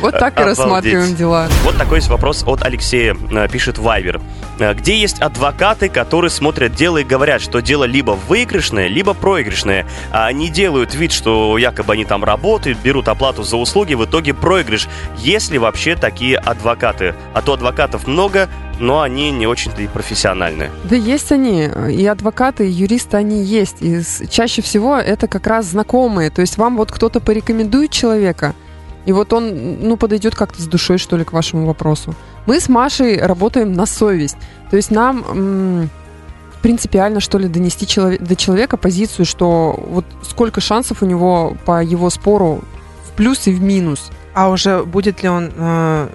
Вот 0.00 0.18
так 0.18 0.34
и 0.38 0.42
Обалдеть. 0.42 0.58
рассматриваем 0.58 1.14
дела. 1.14 1.48
Вот 1.64 1.76
такой 1.76 1.98
есть 1.98 2.08
вопрос 2.08 2.42
от 2.46 2.62
Алексея, 2.62 3.16
э, 3.30 3.48
пишет 3.48 3.78
Вайбер. 3.78 4.20
Э, 4.58 4.74
Где 4.74 4.96
есть 4.98 5.20
адвокаты, 5.20 5.88
которые 5.88 6.30
смотрят 6.30 6.74
дело 6.74 6.98
и 6.98 7.04
говорят, 7.04 7.40
что 7.40 7.60
дело 7.60 7.84
либо 7.84 8.12
выигрышное, 8.28 8.88
либо 8.88 9.14
проигрышное, 9.14 9.86
а 10.10 10.26
они 10.26 10.48
делают 10.50 10.94
вид, 10.94 11.12
что 11.12 11.56
якобы 11.58 11.92
они 11.92 12.04
там 12.04 12.24
работают, 12.24 12.78
берут 12.78 13.08
оплату 13.08 13.42
за 13.44 13.56
услуги, 13.56 13.94
в 13.94 14.04
итоге 14.04 14.34
проигрыш. 14.34 14.88
Есть 15.18 15.50
ли 15.50 15.58
вообще 15.58 15.94
такие 15.94 16.36
адвокаты? 16.36 17.14
А 17.34 17.42
то 17.42 17.54
адвокатов 17.54 18.06
много, 18.06 18.48
но 18.80 19.00
они 19.00 19.30
не 19.30 19.46
очень-то 19.46 19.82
и 19.82 19.86
профессиональные. 19.86 20.70
Да 20.84 20.96
есть 20.96 21.30
они, 21.30 21.68
и 21.90 22.06
адвокаты, 22.06 22.66
и 22.68 22.70
юристы 22.70 23.16
они 23.16 23.44
есть. 23.44 23.76
И 23.80 24.00
чаще 24.28 24.62
всего 24.62 24.96
это 24.96 25.28
как 25.28 25.46
раз 25.46 25.66
знакомые. 25.66 26.30
То 26.30 26.40
есть 26.40 26.58
вам 26.58 26.76
вот 26.76 26.90
кто-то 26.90 27.20
порекомендует 27.20 27.90
человека, 27.90 28.54
и 29.04 29.12
вот 29.12 29.32
он, 29.32 29.80
ну, 29.80 29.96
подойдет 29.96 30.34
как-то 30.34 30.62
с 30.62 30.66
душой, 30.66 30.98
что 30.98 31.16
ли, 31.16 31.24
к 31.24 31.32
вашему 31.32 31.66
вопросу. 31.66 32.14
Мы 32.46 32.60
с 32.60 32.68
Машей 32.68 33.20
работаем 33.20 33.72
на 33.72 33.86
совесть. 33.86 34.36
То 34.70 34.76
есть 34.76 34.90
нам 34.90 35.24
м, 35.28 35.90
принципиально, 36.62 37.20
что 37.20 37.38
ли, 37.38 37.48
донести 37.48 37.86
челов- 37.86 38.18
до 38.18 38.36
человека 38.36 38.76
позицию, 38.76 39.26
что 39.26 39.78
вот 39.88 40.04
сколько 40.22 40.60
шансов 40.60 41.02
у 41.02 41.06
него 41.06 41.56
по 41.64 41.82
его 41.82 42.10
спору 42.10 42.62
в 43.04 43.12
плюс 43.16 43.46
и 43.46 43.52
в 43.52 43.60
минус. 43.60 44.10
А 44.34 44.48
уже 44.48 44.84
будет 44.84 45.22
ли 45.22 45.28
он 45.28 45.50
э, 45.54 46.08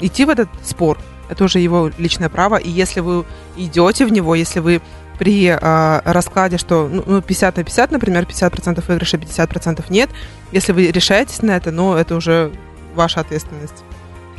идти 0.00 0.24
в 0.24 0.30
этот 0.30 0.48
спор, 0.62 0.98
это 1.28 1.44
уже 1.44 1.58
его 1.60 1.90
личное 1.98 2.28
право. 2.28 2.56
И 2.56 2.68
если 2.68 3.00
вы 3.00 3.24
идете 3.56 4.04
в 4.04 4.12
него, 4.12 4.34
если 4.34 4.60
вы 4.60 4.82
при 5.20 5.48
э, 5.48 6.00
раскладе, 6.04 6.56
что 6.56 6.88
ну, 6.90 7.02
ну, 7.04 7.20
50 7.20 7.58
на 7.58 7.62
50, 7.62 7.90
например, 7.90 8.24
50% 8.24 8.82
выигрыша, 8.88 9.18
50% 9.18 9.84
нет, 9.90 10.08
если 10.50 10.72
вы 10.72 10.90
решаетесь 10.90 11.42
на 11.42 11.50
это, 11.50 11.70
ну, 11.70 11.92
это 11.92 12.16
уже 12.16 12.50
ваша 12.94 13.20
ответственность 13.20 13.84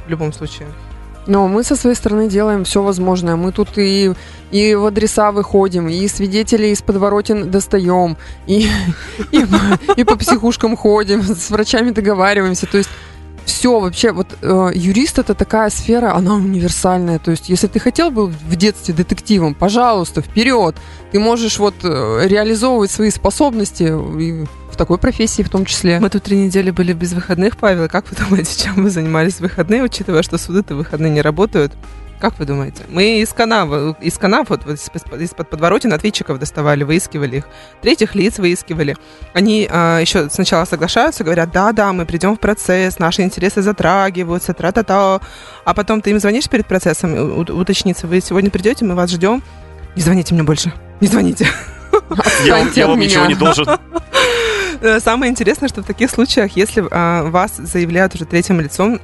в 0.08 0.10
любом 0.10 0.34
случае. 0.34 0.68
Но 1.28 1.48
мы 1.48 1.64
со 1.64 1.76
своей 1.76 1.96
стороны 1.96 2.28
делаем 2.28 2.64
все 2.64 2.82
возможное. 2.82 3.36
Мы 3.36 3.52
тут 3.52 3.78
и, 3.78 4.12
и 4.50 4.74
в 4.74 4.88
адреса 4.88 5.32
выходим, 5.32 5.88
и 5.88 6.08
свидетелей 6.08 6.72
из 6.72 6.82
подворотен 6.82 7.52
достаем, 7.52 8.18
и, 8.48 8.68
и, 9.32 9.46
и 9.98 10.04
по 10.04 10.16
психушкам 10.16 10.76
ходим, 10.76 11.22
с 11.22 11.52
врачами 11.52 11.92
договариваемся. 11.92 12.66
То 12.66 12.80
есть 12.80 12.90
все 13.46 13.80
вообще, 13.80 14.12
вот 14.12 14.28
э, 14.42 14.72
юрист 14.74 15.20
это 15.20 15.34
такая 15.34 15.70
сфера, 15.70 16.14
она 16.16 16.36
универсальная. 16.36 17.20
То 17.20 17.32
есть, 17.32 17.50
если 17.50 17.68
ты 17.68 17.80
хотел 17.80 18.12
бы 18.12 18.28
в 18.28 18.56
детстве 18.56 18.94
детективом, 18.94 19.54
пожалуйста, 19.54 20.22
вперед. 20.22 20.76
Ты 21.12 21.20
можешь 21.20 21.60
вот 21.60 21.76
э, 21.84 22.28
реализовывать 22.28 22.92
свои 22.92 23.10
способности 23.10 23.84
и 23.84 24.46
в 24.72 24.78
такой 24.78 24.98
профессии 24.98 25.44
в 25.44 25.50
том 25.50 25.66
числе. 25.66 26.00
Мы 26.00 26.10
тут 26.10 26.24
три 26.24 26.38
недели 26.38 26.72
были 26.72 26.94
без 26.94 27.14
выходных, 27.14 27.58
Павел. 27.58 27.90
Как 27.90 28.10
вы 28.10 28.18
думаете, 28.18 28.64
чем 28.64 28.84
вы 28.84 28.90
занимались 28.90 29.36
в 29.36 29.42
выходные, 29.42 29.84
учитывая, 29.84 30.24
что 30.24 30.38
суды-то 30.38 30.76
выходные 30.76 31.12
не 31.12 31.22
работают? 31.22 31.74
Как 32.22 32.38
вы 32.38 32.46
думаете? 32.46 32.84
Мы 32.88 33.22
из 33.22 33.34
канава, 33.34 33.98
из 34.00 34.16
канав, 34.20 34.50
вот, 34.50 34.68
из-под 34.68 35.50
подворотен 35.50 35.92
ответчиков 35.92 36.38
доставали, 36.38 36.84
выискивали 36.84 37.38
их. 37.38 37.48
Третьих 37.82 38.14
лиц 38.14 38.38
выискивали. 38.38 38.96
Они 39.34 39.68
а, 39.68 39.98
еще 39.98 40.30
сначала 40.30 40.66
соглашаются, 40.66 41.24
говорят, 41.24 41.52
да-да, 41.52 41.92
мы 41.94 42.06
придем 42.06 42.36
в 42.36 42.40
процесс, 42.40 43.00
наши 43.00 43.24
интересы 43.24 43.64
затрагиваются, 43.64 44.54
тра-та-та. 44.54 45.20
А 45.66 45.74
потом 45.74 46.02
ты 46.02 46.12
им 46.12 46.20
звонишь 46.20 46.48
перед 46.48 46.68
процессом, 46.68 47.40
уточниться, 47.40 48.06
вы 48.06 48.22
сегодня 48.22 48.52
придете, 48.52 48.86
мы 48.86 48.94
вас 48.94 49.10
ждем. 49.10 49.42
Не 49.96 50.04
звоните 50.04 50.36
мне 50.36 50.44
больше, 50.44 50.72
не 51.00 51.08
звоните. 51.08 51.48
Я 52.46 52.58
вам, 52.58 52.72
я 52.76 52.88
вам 52.88 53.00
ничего 53.00 53.26
не 53.26 53.36
должен. 53.36 53.66
Э, 54.84 55.00
самое 55.00 55.30
интересное, 55.30 55.70
что 55.70 55.84
в 55.84 55.86
таких 55.86 56.10
случаях, 56.10 56.56
если 56.56 56.84
а, 56.90 57.30
вас 57.30 57.58
заявляют 57.58 58.16
уже 58.16 58.26
третьим 58.26 58.60
лицом, 58.60 59.00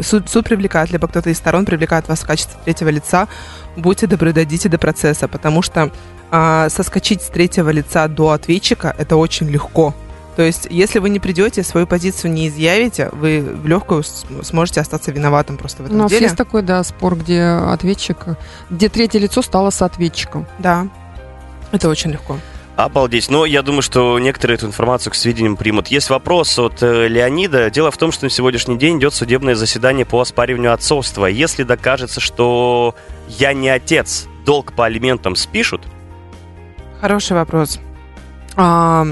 суд, 0.00 0.28
суд 0.28 0.44
привлекает, 0.44 0.90
либо 0.90 1.08
кто-то 1.08 1.30
из 1.30 1.38
сторон 1.38 1.64
привлекает 1.64 2.08
вас 2.08 2.20
в 2.20 2.26
качестве 2.26 2.58
третьего 2.64 2.90
лица, 2.90 3.28
будьте 3.76 4.06
добры, 4.06 4.32
дойдите 4.32 4.68
до 4.68 4.78
процесса, 4.78 5.28
потому 5.28 5.62
что 5.62 5.90
а, 6.30 6.68
соскочить 6.68 7.22
с 7.22 7.26
третьего 7.26 7.70
лица 7.70 8.08
до 8.08 8.30
ответчика 8.30 8.94
это 8.98 9.16
очень 9.16 9.48
легко. 9.48 9.94
То 10.36 10.42
есть, 10.42 10.66
если 10.68 10.98
вы 10.98 11.08
не 11.08 11.18
придете, 11.18 11.62
свою 11.62 11.86
позицию 11.86 12.30
не 12.32 12.48
изъявите, 12.48 13.08
вы 13.12 13.40
в 13.40 13.66
легкую 13.66 14.04
сможете 14.42 14.82
остаться 14.82 15.10
виноватым 15.10 15.56
просто 15.56 15.82
в 15.82 15.86
этом 15.86 15.98
У 15.98 16.02
нас 16.02 16.10
деле. 16.10 16.24
есть 16.24 16.36
такой, 16.36 16.60
да, 16.60 16.84
спор, 16.84 17.16
где 17.16 17.42
ответчик, 17.42 18.18
где 18.68 18.90
третье 18.90 19.18
лицо 19.18 19.40
стало 19.40 19.70
с 19.70 19.80
ответчиком. 19.80 20.46
Да, 20.58 20.88
это 21.72 21.88
очень 21.88 22.10
легко. 22.10 22.38
Обалдеть. 22.76 23.30
Но 23.30 23.46
я 23.46 23.62
думаю, 23.62 23.80
что 23.80 24.18
некоторые 24.18 24.56
эту 24.56 24.66
информацию 24.66 25.10
к 25.10 25.16
сведениям 25.16 25.56
примут. 25.56 25.88
Есть 25.88 26.10
вопрос 26.10 26.58
от 26.58 26.82
э, 26.82 27.08
Леонида. 27.08 27.70
Дело 27.70 27.90
в 27.90 27.96
том, 27.96 28.12
что 28.12 28.24
на 28.26 28.30
сегодняшний 28.30 28.76
день 28.76 28.98
идет 28.98 29.14
судебное 29.14 29.54
заседание 29.54 30.04
по 30.04 30.20
оспариванию 30.20 30.74
отцовства. 30.74 31.24
Если 31.24 31.62
докажется, 31.62 32.20
что 32.20 32.94
я 33.28 33.54
не 33.54 33.70
отец, 33.70 34.26
долг 34.44 34.74
по 34.74 34.84
алиментам 34.84 35.36
спишут? 35.36 35.82
Хороший 37.00 37.32
вопрос. 37.32 37.80
А, 38.56 39.06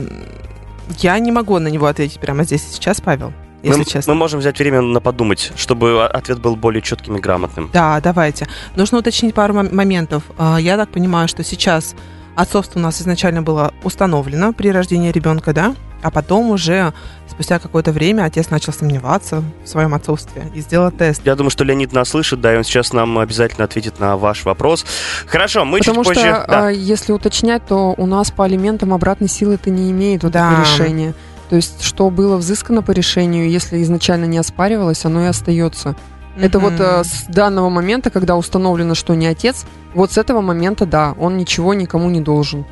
я 0.98 1.18
не 1.18 1.32
могу 1.32 1.58
на 1.58 1.68
него 1.68 1.86
ответить 1.86 2.20
прямо 2.20 2.44
здесь 2.44 2.64
и 2.64 2.74
сейчас, 2.74 3.00
Павел. 3.00 3.32
Если 3.62 3.78
мы, 3.78 3.84
честно. 3.86 4.12
мы 4.12 4.18
можем 4.18 4.40
взять 4.40 4.58
время 4.58 4.82
на 4.82 5.00
подумать, 5.00 5.52
чтобы 5.56 6.04
ответ 6.04 6.38
был 6.38 6.54
более 6.54 6.82
четким 6.82 7.16
и 7.16 7.20
грамотным. 7.20 7.70
Да, 7.72 7.98
давайте. 8.02 8.46
Нужно 8.76 8.98
уточнить 8.98 9.34
пару 9.34 9.54
моментов. 9.54 10.24
А, 10.36 10.58
я 10.58 10.76
так 10.76 10.90
понимаю, 10.90 11.28
что 11.28 11.42
сейчас 11.42 11.94
Отцовство 12.36 12.78
у 12.78 12.82
нас 12.82 13.00
изначально 13.00 13.42
было 13.42 13.72
установлено 13.82 14.52
при 14.52 14.70
рождении 14.70 15.12
ребенка, 15.12 15.52
да, 15.52 15.74
а 16.02 16.10
потом 16.10 16.50
уже 16.50 16.92
спустя 17.30 17.58
какое-то 17.58 17.90
время 17.90 18.24
отец 18.24 18.50
начал 18.50 18.72
сомневаться 18.72 19.42
в 19.64 19.68
своем 19.68 19.94
отцовстве 19.94 20.50
и 20.54 20.60
сделал 20.60 20.90
тест. 20.90 21.22
Я 21.24 21.34
думаю, 21.34 21.50
что 21.50 21.64
Леонид 21.64 21.92
нас 21.92 22.10
слышит, 22.10 22.40
да, 22.40 22.52
и 22.52 22.56
он 22.58 22.64
сейчас 22.64 22.92
нам 22.92 23.18
обязательно 23.18 23.64
ответит 23.64 24.00
на 24.00 24.16
ваш 24.16 24.44
вопрос. 24.44 24.84
Хорошо, 25.26 25.64
мы 25.64 25.78
Потому 25.78 26.04
чуть 26.04 26.14
позже... 26.14 26.34
что, 26.34 26.44
да. 26.46 26.70
если 26.70 27.12
уточнять, 27.12 27.64
то 27.66 27.94
у 27.96 28.06
нас 28.06 28.30
по 28.30 28.44
алиментам 28.44 28.92
обратной 28.92 29.28
силы 29.28 29.54
это 29.54 29.70
не 29.70 29.90
имеет 29.90 30.24
вот 30.24 30.32
да. 30.32 30.60
решения. 30.60 31.14
То 31.48 31.56
есть, 31.56 31.82
что 31.82 32.10
было 32.10 32.36
взыскано 32.36 32.82
по 32.82 32.90
решению, 32.90 33.48
если 33.48 33.82
изначально 33.82 34.24
не 34.24 34.38
оспаривалось, 34.38 35.04
оно 35.04 35.24
и 35.24 35.26
остается. 35.26 35.94
Это 36.36 36.58
вот 36.58 36.74
э, 36.78 37.04
с 37.04 37.24
данного 37.28 37.68
момента, 37.68 38.10
когда 38.10 38.36
установлено, 38.36 38.94
что 38.94 39.14
не 39.14 39.26
отец, 39.26 39.64
вот 39.94 40.12
с 40.12 40.18
этого 40.18 40.40
момента, 40.40 40.84
да, 40.84 41.14
он 41.18 41.36
ничего 41.36 41.74
никому 41.74 42.10
не 42.10 42.20
должен. 42.20 42.64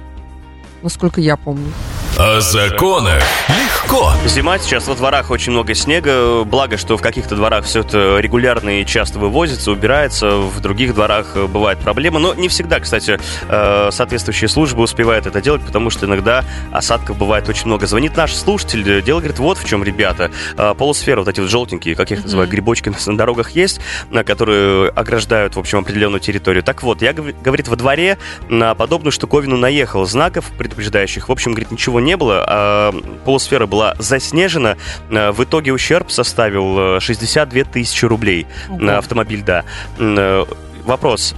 Насколько 0.82 1.20
я 1.20 1.36
помню. 1.36 1.72
О 2.18 2.40
законах 2.40 3.22
легко. 3.48 4.12
Зима 4.26 4.58
сейчас 4.58 4.86
во 4.86 4.94
дворах 4.94 5.30
очень 5.30 5.52
много 5.52 5.74
снега. 5.74 6.44
Благо, 6.44 6.76
что 6.76 6.96
в 6.96 7.02
каких-то 7.02 7.36
дворах 7.36 7.64
все 7.64 7.80
это 7.80 8.18
регулярно 8.20 8.80
и 8.80 8.86
часто 8.86 9.18
вывозится, 9.18 9.70
убирается. 9.70 10.36
В 10.36 10.60
других 10.60 10.94
дворах 10.94 11.32
э, 11.34 11.46
бывают 11.46 11.80
проблемы. 11.80 12.20
Но 12.20 12.34
не 12.34 12.48
всегда, 12.48 12.80
кстати, 12.80 13.18
э, 13.48 13.88
соответствующие 13.90 14.48
службы 14.48 14.82
успевают 14.82 15.26
это 15.26 15.40
делать, 15.40 15.62
потому 15.62 15.88
что 15.88 16.06
иногда 16.06 16.44
осадков 16.70 17.16
бывает 17.16 17.48
очень 17.48 17.66
много. 17.66 17.86
Звонит 17.86 18.16
наш 18.16 18.34
слушатель, 18.34 19.02
дело 19.02 19.20
говорит, 19.20 19.38
вот 19.38 19.58
в 19.58 19.64
чем, 19.66 19.82
ребята. 19.82 20.30
Э, 20.56 20.74
полусферы, 20.76 21.20
вот 21.20 21.28
эти 21.28 21.40
вот 21.40 21.48
желтенькие, 21.48 21.94
как 21.94 22.10
я 22.10 22.18
их 22.18 22.24
называю, 22.24 22.48
грибочки 22.48 22.92
на 23.06 23.16
дорогах 23.16 23.52
есть, 23.52 23.80
которые 24.26 24.90
ограждают, 24.90 25.56
в 25.56 25.58
общем, 25.58 25.78
определенную 25.78 26.20
территорию. 26.20 26.62
Так 26.62 26.82
вот, 26.82 27.00
я, 27.00 27.14
говорит, 27.14 27.68
во 27.68 27.76
дворе 27.76 28.18
на 28.50 28.74
подобную 28.74 29.12
штуковину 29.12 29.56
наехал. 29.56 30.04
Знаков 30.04 30.50
предупреждающих, 30.58 31.28
в 31.28 31.32
общем, 31.32 31.52
говорит, 31.52 31.70
ничего 31.70 32.01
не 32.04 32.16
было, 32.16 32.44
а 32.46 32.94
полусфера 33.24 33.66
была 33.66 33.94
заснежена. 33.98 34.76
А, 35.10 35.32
в 35.32 35.42
итоге 35.42 35.72
ущерб 35.72 36.10
составил 36.10 37.00
62 37.00 37.60
э, 37.60 37.64
тысячи 37.64 38.04
рублей 38.04 38.46
на 38.68 38.98
автомобиль, 38.98 39.42
да. 39.42 39.64
Э, 39.98 40.44
вопрос 40.84 41.34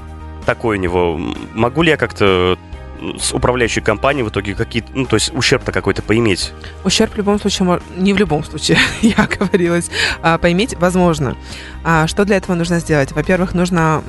такой 0.46 0.78
у 0.78 0.80
него. 0.80 1.20
Могу 1.54 1.82
ли 1.82 1.90
я 1.90 1.96
как-то 1.96 2.58
с 3.18 3.32
управляющей 3.32 3.82
компанией 3.82 4.24
в 4.24 4.30
итоге 4.30 4.54
какие-то, 4.54 4.88
ну, 4.94 5.06
то 5.06 5.16
есть 5.16 5.32
ущерб-то 5.34 5.72
какой-то 5.72 6.02
поиметь? 6.02 6.52
Ущерб 6.84 7.14
в 7.14 7.16
любом 7.16 7.38
случае, 7.38 7.80
не 7.96 8.12
в 8.12 8.18
любом 8.18 8.44
случае, 8.44 8.78
я 9.02 9.26
говорилась, 9.26 9.90
а, 10.22 10.38
поиметь 10.38 10.74
возможно. 10.74 11.36
А 11.82 12.06
что 12.06 12.24
для 12.24 12.36
этого 12.36 12.54
нужно 12.54 12.80
сделать? 12.80 13.12
Во-первых, 13.12 13.54
нужно 13.54 14.02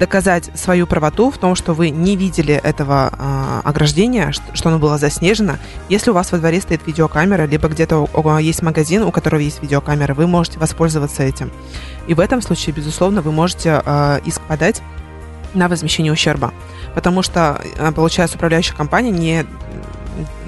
доказать 0.00 0.50
свою 0.54 0.86
правоту 0.86 1.30
в 1.30 1.36
том, 1.36 1.54
что 1.54 1.74
вы 1.74 1.90
не 1.90 2.16
видели 2.16 2.54
этого 2.54 3.12
э, 3.12 3.60
ограждения, 3.68 4.32
что, 4.32 4.68
оно 4.70 4.78
было 4.78 4.96
заснежено. 4.96 5.58
Если 5.90 6.10
у 6.10 6.14
вас 6.14 6.32
во 6.32 6.38
дворе 6.38 6.60
стоит 6.62 6.86
видеокамера, 6.86 7.44
либо 7.44 7.68
где-то 7.68 8.08
есть 8.40 8.62
магазин, 8.62 9.02
у 9.02 9.12
которого 9.12 9.40
есть 9.40 9.62
видеокамера, 9.62 10.14
вы 10.14 10.26
можете 10.26 10.58
воспользоваться 10.58 11.22
этим. 11.22 11.52
И 12.08 12.14
в 12.14 12.20
этом 12.20 12.40
случае, 12.40 12.74
безусловно, 12.74 13.20
вы 13.20 13.30
можете 13.30 13.82
э, 13.84 14.20
иск 14.24 14.40
подать 14.42 14.82
на 15.52 15.68
возмещение 15.68 16.12
ущерба. 16.12 16.54
Потому 16.94 17.22
что, 17.22 17.60
получается, 17.94 18.36
управляющая 18.36 18.74
компания 18.74 19.10
не 19.10 19.44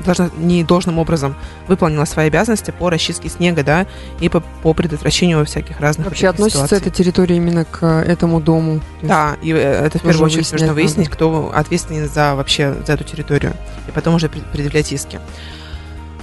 должна, 0.04 0.30
не 0.38 0.64
должным 0.64 0.98
образом 0.98 1.34
выполнила 1.68 2.04
свои 2.04 2.26
обязанности 2.26 2.70
по 2.70 2.90
расчистке 2.90 3.28
снега, 3.28 3.62
да, 3.62 3.86
и 4.20 4.28
по, 4.28 4.40
по 4.40 4.74
предотвращению 4.74 5.44
всяких 5.44 5.80
разных 5.80 6.06
Вообще 6.06 6.28
относится 6.28 6.66
ситуаций. 6.66 6.88
эта 6.88 6.90
территория 6.90 7.36
именно 7.36 7.64
к 7.64 7.86
этому 7.86 8.40
дому? 8.40 8.80
Да, 9.02 9.36
и 9.42 9.50
э, 9.50 9.86
это 9.86 9.98
в 9.98 10.02
первую 10.02 10.26
очередь 10.26 10.50
нужно 10.52 10.74
выяснить, 10.74 11.06
надо. 11.06 11.10
кто 11.10 11.52
ответственен 11.54 12.08
за 12.08 12.34
вообще 12.34 12.74
за 12.86 12.94
эту 12.94 13.04
территорию, 13.04 13.54
и 13.88 13.90
потом 13.90 14.14
уже 14.14 14.28
предъявлять 14.28 14.92
иски. 14.92 15.20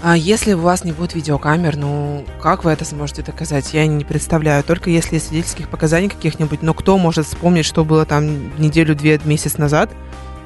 А 0.01 0.15
если 0.15 0.53
у 0.53 0.60
вас 0.60 0.86
не 0.86 0.93
будет 0.93 1.13
видеокамер, 1.13 1.75
ну, 1.75 2.25
как 2.41 2.63
вы 2.63 2.72
это 2.72 2.86
сможете 2.86 3.22
доказать? 3.22 3.74
Я 3.74 3.86
не 3.86 4.05
представляю. 4.05 4.63
Только 4.63 4.89
если 4.89 5.17
свидетельских 5.17 5.67
показаний 5.67 6.08
каких-нибудь, 6.08 6.62
но 6.62 6.74
кто 6.74 6.98
может 6.98 7.25
вспомнить, 7.25 7.65
что 7.65 7.84
было 7.84 8.05
там 8.05 8.58
неделю-две, 8.58 9.19
месяц 9.25 9.58
назад, 9.58 9.89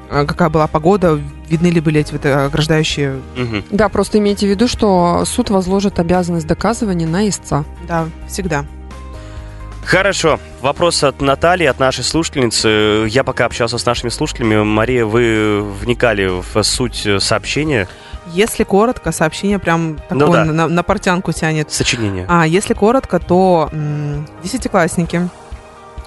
какая 0.08 0.48
была 0.48 0.66
погода, 0.66 1.20
видны 1.48 1.68
ли 1.68 1.80
были 1.80 2.00
эти 2.00 2.12
вот 2.12 2.24
э, 2.24 2.46
ограждающие. 2.46 3.16
Угу. 3.36 3.64
Да, 3.70 3.88
просто 3.88 4.18
имейте 4.18 4.46
в 4.46 4.50
виду, 4.50 4.68
что 4.68 5.24
суд 5.26 5.50
возложит 5.50 5.98
обязанность 5.98 6.46
доказывания 6.46 7.06
на 7.06 7.28
истца. 7.28 7.64
Да, 7.88 8.06
всегда. 8.28 8.64
Хорошо. 9.84 10.40
Вопрос 10.62 11.04
от 11.04 11.20
Натальи, 11.20 11.66
от 11.66 11.78
нашей 11.78 12.04
слушательницы. 12.04 13.06
Я 13.08 13.22
пока 13.22 13.44
общался 13.44 13.76
с 13.76 13.84
нашими 13.84 14.08
слушателями. 14.08 14.62
Мария, 14.62 15.04
вы 15.04 15.62
вникали 15.62 16.26
в 16.26 16.62
суть 16.62 17.06
сообщения? 17.18 17.86
Если 18.32 18.64
коротко, 18.64 19.12
сообщение 19.12 19.58
прям 19.58 19.98
ну, 20.10 20.32
да. 20.32 20.44
на, 20.46 20.68
на 20.68 20.82
портянку 20.82 21.32
тянет. 21.32 21.70
Сочинение. 21.70 22.24
А 22.28 22.46
если 22.46 22.72
коротко, 22.72 23.18
то 23.18 23.68
м- 23.72 24.26
десятиклассники 24.42 25.28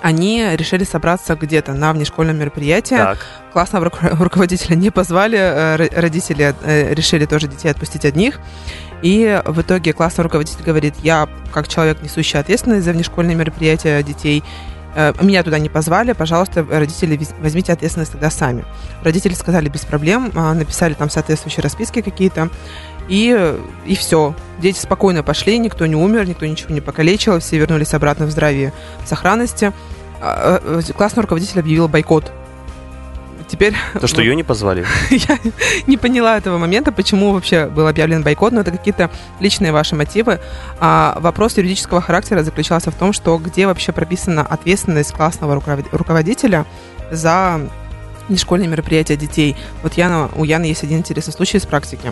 они 0.01 0.55
решили 0.55 0.83
собраться 0.83 1.35
где-то 1.35 1.73
на 1.73 1.93
внешкольном 1.93 2.37
мероприятии. 2.37 2.95
Так. 2.95 3.17
Классного 3.53 3.91
руководителя 4.01 4.75
не 4.75 4.89
позвали, 4.91 5.37
э, 5.37 5.75
родители 5.99 6.55
э, 6.63 6.93
решили 6.93 7.25
тоже 7.25 7.47
детей 7.47 7.69
отпустить 7.69 8.05
одних. 8.05 8.39
И 9.01 9.41
в 9.45 9.61
итоге 9.61 9.93
классный 9.93 10.23
руководитель 10.23 10.63
говорит, 10.63 10.95
я 11.03 11.29
как 11.53 11.67
человек, 11.67 12.01
несущий 12.01 12.39
ответственность 12.39 12.85
за 12.85 12.93
внешкольные 12.93 13.35
мероприятия 13.35 14.01
детей, 14.01 14.43
меня 15.21 15.43
туда 15.43 15.59
не 15.59 15.69
позвали, 15.69 16.13
пожалуйста, 16.13 16.65
родители, 16.69 17.19
возьмите 17.39 17.73
ответственность 17.73 18.13
тогда 18.13 18.29
сами. 18.29 18.65
Родители 19.03 19.33
сказали 19.33 19.69
без 19.69 19.85
проблем, 19.85 20.31
написали 20.33 20.93
там 20.93 21.09
соответствующие 21.09 21.63
расписки 21.63 22.01
какие-то, 22.01 22.49
и, 23.07 23.55
и 23.85 23.95
все. 23.95 24.33
Дети 24.59 24.79
спокойно 24.79 25.23
пошли, 25.23 25.57
никто 25.59 25.85
не 25.85 25.95
умер, 25.95 26.27
никто 26.27 26.45
ничего 26.45 26.73
не 26.73 26.81
покалечил, 26.81 27.39
все 27.39 27.57
вернулись 27.57 27.93
обратно 27.93 28.25
в 28.25 28.31
здравии, 28.31 28.73
в 29.03 29.07
сохранности. 29.07 29.71
А, 30.19 30.61
э, 30.63 30.93
классный 30.93 31.21
руководитель 31.21 31.59
объявил 31.59 31.87
бойкот. 31.87 32.31
Теперь... 33.47 33.75
То, 33.99 34.07
что 34.07 34.21
ее 34.23 34.35
не 34.35 34.43
позвали? 34.43 34.85
Я 35.09 35.39
не 35.87 35.97
поняла 35.97 36.37
этого 36.37 36.57
момента, 36.57 36.91
почему 36.91 37.31
вообще 37.31 37.67
был 37.67 37.87
объявлен 37.87 38.23
бойкот, 38.23 38.53
но 38.53 38.61
это 38.61 38.71
какие-то 38.71 39.09
личные 39.39 39.71
ваши 39.71 39.95
мотивы. 39.95 40.39
А 40.79 41.17
вопрос 41.19 41.57
юридического 41.57 42.01
характера 42.01 42.43
заключался 42.43 42.91
в 42.91 42.95
том, 42.95 43.13
что 43.13 43.37
где 43.37 43.67
вообще 43.67 43.91
прописана 43.91 44.41
ответственность 44.41 45.13
классного 45.13 45.61
руководителя 45.91 46.65
за 47.11 47.61
нешкольные 48.29 48.67
мероприятия 48.67 49.15
детей. 49.15 49.55
Вот 49.83 49.93
Яна, 49.93 50.29
у 50.35 50.43
Яны 50.43 50.65
есть 50.65 50.83
один 50.83 50.99
интересный 50.99 51.33
случай 51.33 51.57
из 51.57 51.65
практики. 51.65 52.11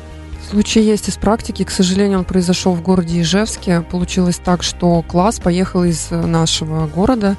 Случай 0.50 0.82
есть 0.82 1.10
из 1.10 1.18
практики. 1.18 1.64
К 1.64 1.72
сожалению, 1.72 2.20
он 2.20 2.26
произошел 2.26 2.74
в 2.74 2.82
городе 2.82 3.22
Ижевске. 3.22 3.82
Получилось 3.82 4.40
так, 4.44 4.64
что 4.64 5.02
класс 5.02 5.40
поехал 5.40 5.84
из 5.84 6.12
нашего 6.12 6.88
города 6.88 7.36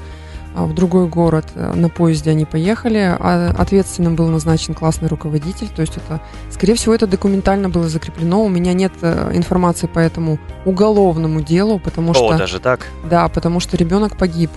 в 0.65 0.73
другой 0.73 1.07
город 1.07 1.45
э, 1.55 1.73
на 1.73 1.89
поезде 1.89 2.31
они 2.31 2.45
поехали, 2.45 3.15
а 3.19 3.53
ответственным 3.57 4.15
был 4.15 4.27
назначен 4.27 4.73
классный 4.73 5.07
руководитель, 5.07 5.67
то 5.69 5.81
есть 5.81 5.97
это, 5.97 6.21
скорее 6.51 6.75
всего, 6.75 6.95
это 6.95 7.07
документально 7.07 7.69
было 7.69 7.87
закреплено. 7.87 8.43
У 8.43 8.49
меня 8.49 8.73
нет 8.73 8.91
э, 9.01 9.31
информации 9.33 9.87
по 9.87 9.99
этому 9.99 10.39
уголовному 10.65 11.41
делу, 11.41 11.79
потому 11.79 12.11
О, 12.11 12.13
что... 12.13 12.37
даже 12.37 12.59
так? 12.59 12.87
Да, 13.09 13.27
потому 13.29 13.59
что 13.59 13.77
ребенок 13.77 14.17
погиб. 14.17 14.49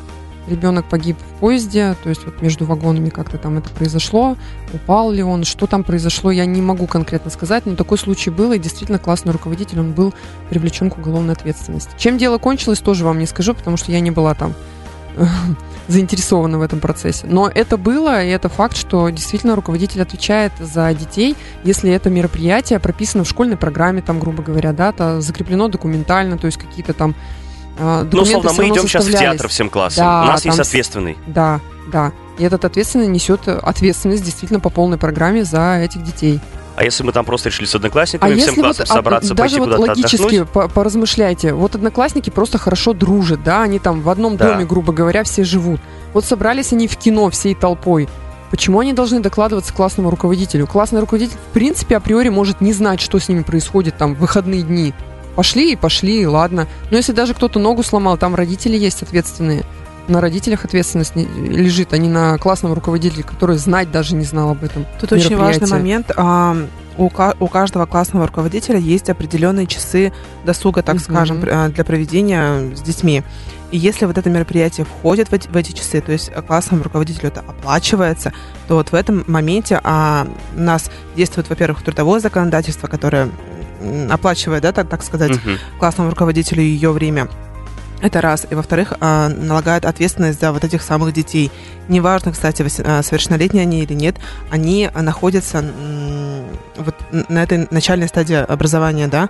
Ребенок 0.48 0.88
погиб 0.88 1.16
в 1.18 1.40
поезде, 1.40 1.94
то 2.02 2.08
есть 2.08 2.24
вот 2.24 2.40
между 2.40 2.64
вагонами 2.64 3.10
как-то 3.10 3.36
там 3.36 3.58
это 3.58 3.68
произошло, 3.68 4.36
упал 4.72 5.12
ли 5.12 5.22
он, 5.22 5.44
что 5.44 5.66
там 5.66 5.84
произошло, 5.84 6.30
я 6.30 6.46
не 6.46 6.62
могу 6.62 6.86
конкретно 6.86 7.30
сказать, 7.30 7.66
но 7.66 7.76
такой 7.76 7.98
случай 7.98 8.30
был, 8.30 8.52
и 8.52 8.58
действительно 8.58 8.98
классный 8.98 9.32
руководитель, 9.32 9.80
он 9.80 9.92
был 9.92 10.14
привлечен 10.48 10.90
к 10.90 10.98
уголовной 10.98 11.34
ответственности. 11.34 11.90
Чем 11.98 12.16
дело 12.16 12.38
кончилось, 12.38 12.80
тоже 12.80 13.04
вам 13.04 13.18
не 13.18 13.26
скажу, 13.26 13.54
потому 13.54 13.76
что 13.76 13.92
я 13.92 14.00
не 14.00 14.10
была 14.10 14.34
там 14.34 14.54
заинтересованы 15.90 16.58
в 16.58 16.62
этом 16.62 16.80
процессе. 16.80 17.26
Но 17.26 17.50
это 17.52 17.76
было, 17.76 18.22
и 18.22 18.28
это 18.28 18.48
факт, 18.48 18.76
что 18.76 19.08
действительно 19.10 19.56
руководитель 19.56 20.02
отвечает 20.02 20.52
за 20.58 20.92
детей, 20.94 21.36
если 21.64 21.90
это 21.90 22.10
мероприятие 22.10 22.78
прописано 22.78 23.24
в 23.24 23.28
школьной 23.28 23.56
программе, 23.56 24.02
там, 24.02 24.20
грубо 24.20 24.42
говоря, 24.42 24.72
да, 24.72 24.90
это 24.90 25.20
закреплено 25.20 25.68
документально, 25.68 26.38
то 26.38 26.46
есть 26.46 26.58
какие-то 26.58 26.92
там 26.92 27.14
э, 27.78 28.06
Ну, 28.10 28.22
условно, 28.22 28.52
мы 28.56 28.68
идем 28.68 28.86
сейчас 28.86 29.06
в 29.06 29.12
театр 29.12 29.48
всем 29.48 29.68
классом. 29.68 30.04
Да, 30.04 30.22
У 30.22 30.26
нас 30.26 30.42
там 30.42 30.52
есть 30.52 30.60
ответственный. 30.60 31.18
Да, 31.26 31.60
да. 31.92 32.12
И 32.38 32.44
этот 32.44 32.64
ответственный 32.64 33.06
несет 33.06 33.48
ответственность 33.48 34.24
действительно 34.24 34.60
по 34.60 34.70
полной 34.70 34.96
программе 34.96 35.44
за 35.44 35.78
этих 35.78 36.02
детей. 36.02 36.40
А 36.80 36.84
если 36.84 37.02
мы 37.04 37.12
там 37.12 37.26
просто 37.26 37.50
решили 37.50 37.66
с 37.66 37.74
А 37.74 37.78
одноклассниками 37.78 38.30
всем 38.36 38.38
если 38.48 38.60
вот 38.62 38.64
классом 38.64 38.82
од- 38.82 38.88
собраться, 38.88 39.34
даже 39.34 39.56
пойти 39.56 39.58
вот 39.60 39.76
куда-то 39.76 39.90
логически 40.00 40.44
по- 40.44 40.68
поразмышляйте, 40.68 41.52
вот 41.52 41.74
одноклассники 41.74 42.30
просто 42.30 42.56
хорошо 42.56 42.94
дружат, 42.94 43.42
да, 43.42 43.62
они 43.62 43.78
там 43.78 44.00
в 44.00 44.08
одном 44.08 44.38
Да. 44.38 44.52
доме, 44.52 44.64
грубо 44.64 44.92
говоря, 44.94 45.22
все 45.24 45.44
живут. 45.44 45.78
Вот 46.14 46.24
собрались 46.24 46.72
они 46.72 46.88
в 46.88 46.96
кино 46.96 47.28
всей 47.28 47.54
толпой. 47.54 48.08
Почему 48.50 48.80
они 48.80 48.94
должны 48.94 49.20
докладываться 49.20 49.74
классному 49.74 50.08
руководителю? 50.10 50.66
Классный 50.66 51.00
руководитель, 51.00 51.36
в 51.36 51.52
принципе, 51.52 51.96
априори 51.98 52.30
может 52.30 52.62
не 52.62 52.72
знать, 52.72 53.00
что 53.00 53.18
с 53.18 53.28
ними 53.28 53.42
происходит 53.42 53.98
там 53.98 54.14
в 54.14 54.18
выходные 54.18 54.62
дни. 54.62 54.94
Пошли 55.36 55.72
и 55.72 55.76
пошли, 55.76 56.22
и 56.22 56.26
ладно. 56.26 56.66
Но 56.90 56.96
если 56.96 57.12
даже 57.12 57.34
кто-то 57.34 57.58
ногу 57.60 57.82
сломал, 57.82 58.16
там 58.16 58.34
родители 58.34 58.76
есть 58.76 59.02
ответственные. 59.02 59.64
На 60.08 60.20
родителях 60.20 60.64
ответственность 60.64 61.14
не- 61.14 61.26
лежит, 61.26 61.92
а 61.92 61.98
не 61.98 62.08
на 62.08 62.36
классном 62.38 62.72
руководителе, 62.72 63.22
который 63.22 63.56
знать 63.58 63.90
даже 63.92 64.14
не 64.16 64.24
знал 64.24 64.50
об 64.50 64.64
этом. 64.64 64.84
Тут 65.00 65.12
очень 65.12 65.36
важный 65.36 65.68
момент. 65.68 66.10
а, 66.16 66.56
У 66.98 67.08
ка- 67.08 67.34
у 67.40 67.46
каждого 67.46 67.86
классного 67.86 68.26
руководителя 68.26 68.78
есть 68.78 69.08
определенные 69.08 69.66
часы 69.66 70.12
досуга, 70.44 70.82
так 70.82 70.96
Мгм. 70.96 71.04
скажем, 71.04 71.42
а, 71.50 71.68
для 71.68 71.82
проведения 71.84 72.74
с 72.76 72.82
детьми. 72.82 73.22
И 73.70 73.78
если 73.78 74.04
вот 74.04 74.18
это 74.18 74.28
мероприятие 74.28 74.84
входит 74.84 75.28
в 75.28 75.32
эти, 75.32 75.48
в 75.48 75.56
эти 75.56 75.72
часы, 75.72 76.00
то 76.02 76.12
есть 76.12 76.30
классному 76.46 76.82
руководителю 76.82 77.28
это 77.28 77.40
оплачивается, 77.40 78.32
то 78.68 78.74
вот 78.74 78.90
в 78.90 78.94
этом 78.94 79.24
моменте 79.28 79.80
а, 79.82 80.26
у 80.56 80.60
нас 80.60 80.90
действует, 81.16 81.48
во-первых, 81.48 81.82
трудовое 81.82 82.20
законодательство, 82.20 82.86
которое 82.88 83.30
оплачивает, 84.10 84.62
да, 84.62 84.72
так, 84.72 84.88
так 84.88 85.02
сказать, 85.02 85.30
Мгм. 85.30 85.56
классному 85.78 86.10
руководителю 86.10 86.62
ее 86.62 86.90
время. 86.90 87.28
Это 88.02 88.20
раз. 88.20 88.46
И 88.48 88.54
во-вторых, 88.54 88.94
а, 89.00 89.28
налагает 89.28 89.84
ответственность 89.84 90.40
за 90.40 90.52
вот 90.52 90.64
этих 90.64 90.82
самых 90.82 91.12
детей. 91.12 91.50
Неважно, 91.88 92.32
кстати, 92.32 92.64
а, 92.84 93.02
совершеннолетние 93.02 93.62
они 93.62 93.82
или 93.82 93.92
нет, 93.94 94.16
они 94.50 94.88
а, 94.92 95.02
находятся 95.02 95.64
вот 96.76 96.94
на 97.28 97.42
этой 97.42 97.68
начальной 97.70 98.08
стадии 98.08 98.36
образования, 98.36 99.06
да, 99.08 99.28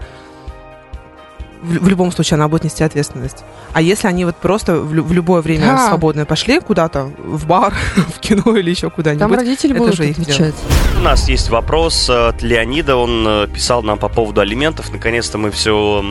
в, 1.63 1.89
любом 1.89 2.11
случае 2.11 2.37
она 2.37 2.49
будет 2.49 2.65
нести 2.65 2.83
ответственность. 2.83 3.45
А 3.75 3.83
если 3.83 4.09
они 4.09 4.25
вот 4.25 4.37
просто 4.37 4.77
в, 4.77 4.95
лю- 4.95 5.03
в 5.05 5.13
любое 5.13 5.43
время 5.43 5.67
Да. 5.67 5.89
свободное 5.89 6.25
пошли 6.25 6.59
куда-то, 6.61 7.11
в 7.19 7.47
бар, 7.47 7.75
в 8.17 8.19
кино 8.21 8.57
или 8.57 8.71
еще 8.71 8.83
Там 8.83 8.91
куда-нибудь, 8.93 9.37
родители 9.37 9.73
это 9.73 9.79
будут 9.79 9.95
же 9.97 10.09
их 10.09 10.17
дело. 10.17 10.25
отвечать. 10.25 10.55
У 10.97 11.03
нас 11.03 11.29
есть 11.29 11.51
вопрос 11.51 12.09
от 12.09 12.43
Леонида. 12.43 12.97
Он 12.97 13.25
э, 13.27 13.49
писал 13.53 13.83
нам 13.83 13.99
по 13.99 14.09
поводу 14.09 14.41
алиментов. 14.41 14.91
Наконец-то 14.91 15.37
мы 15.37 15.51
все 15.51 16.03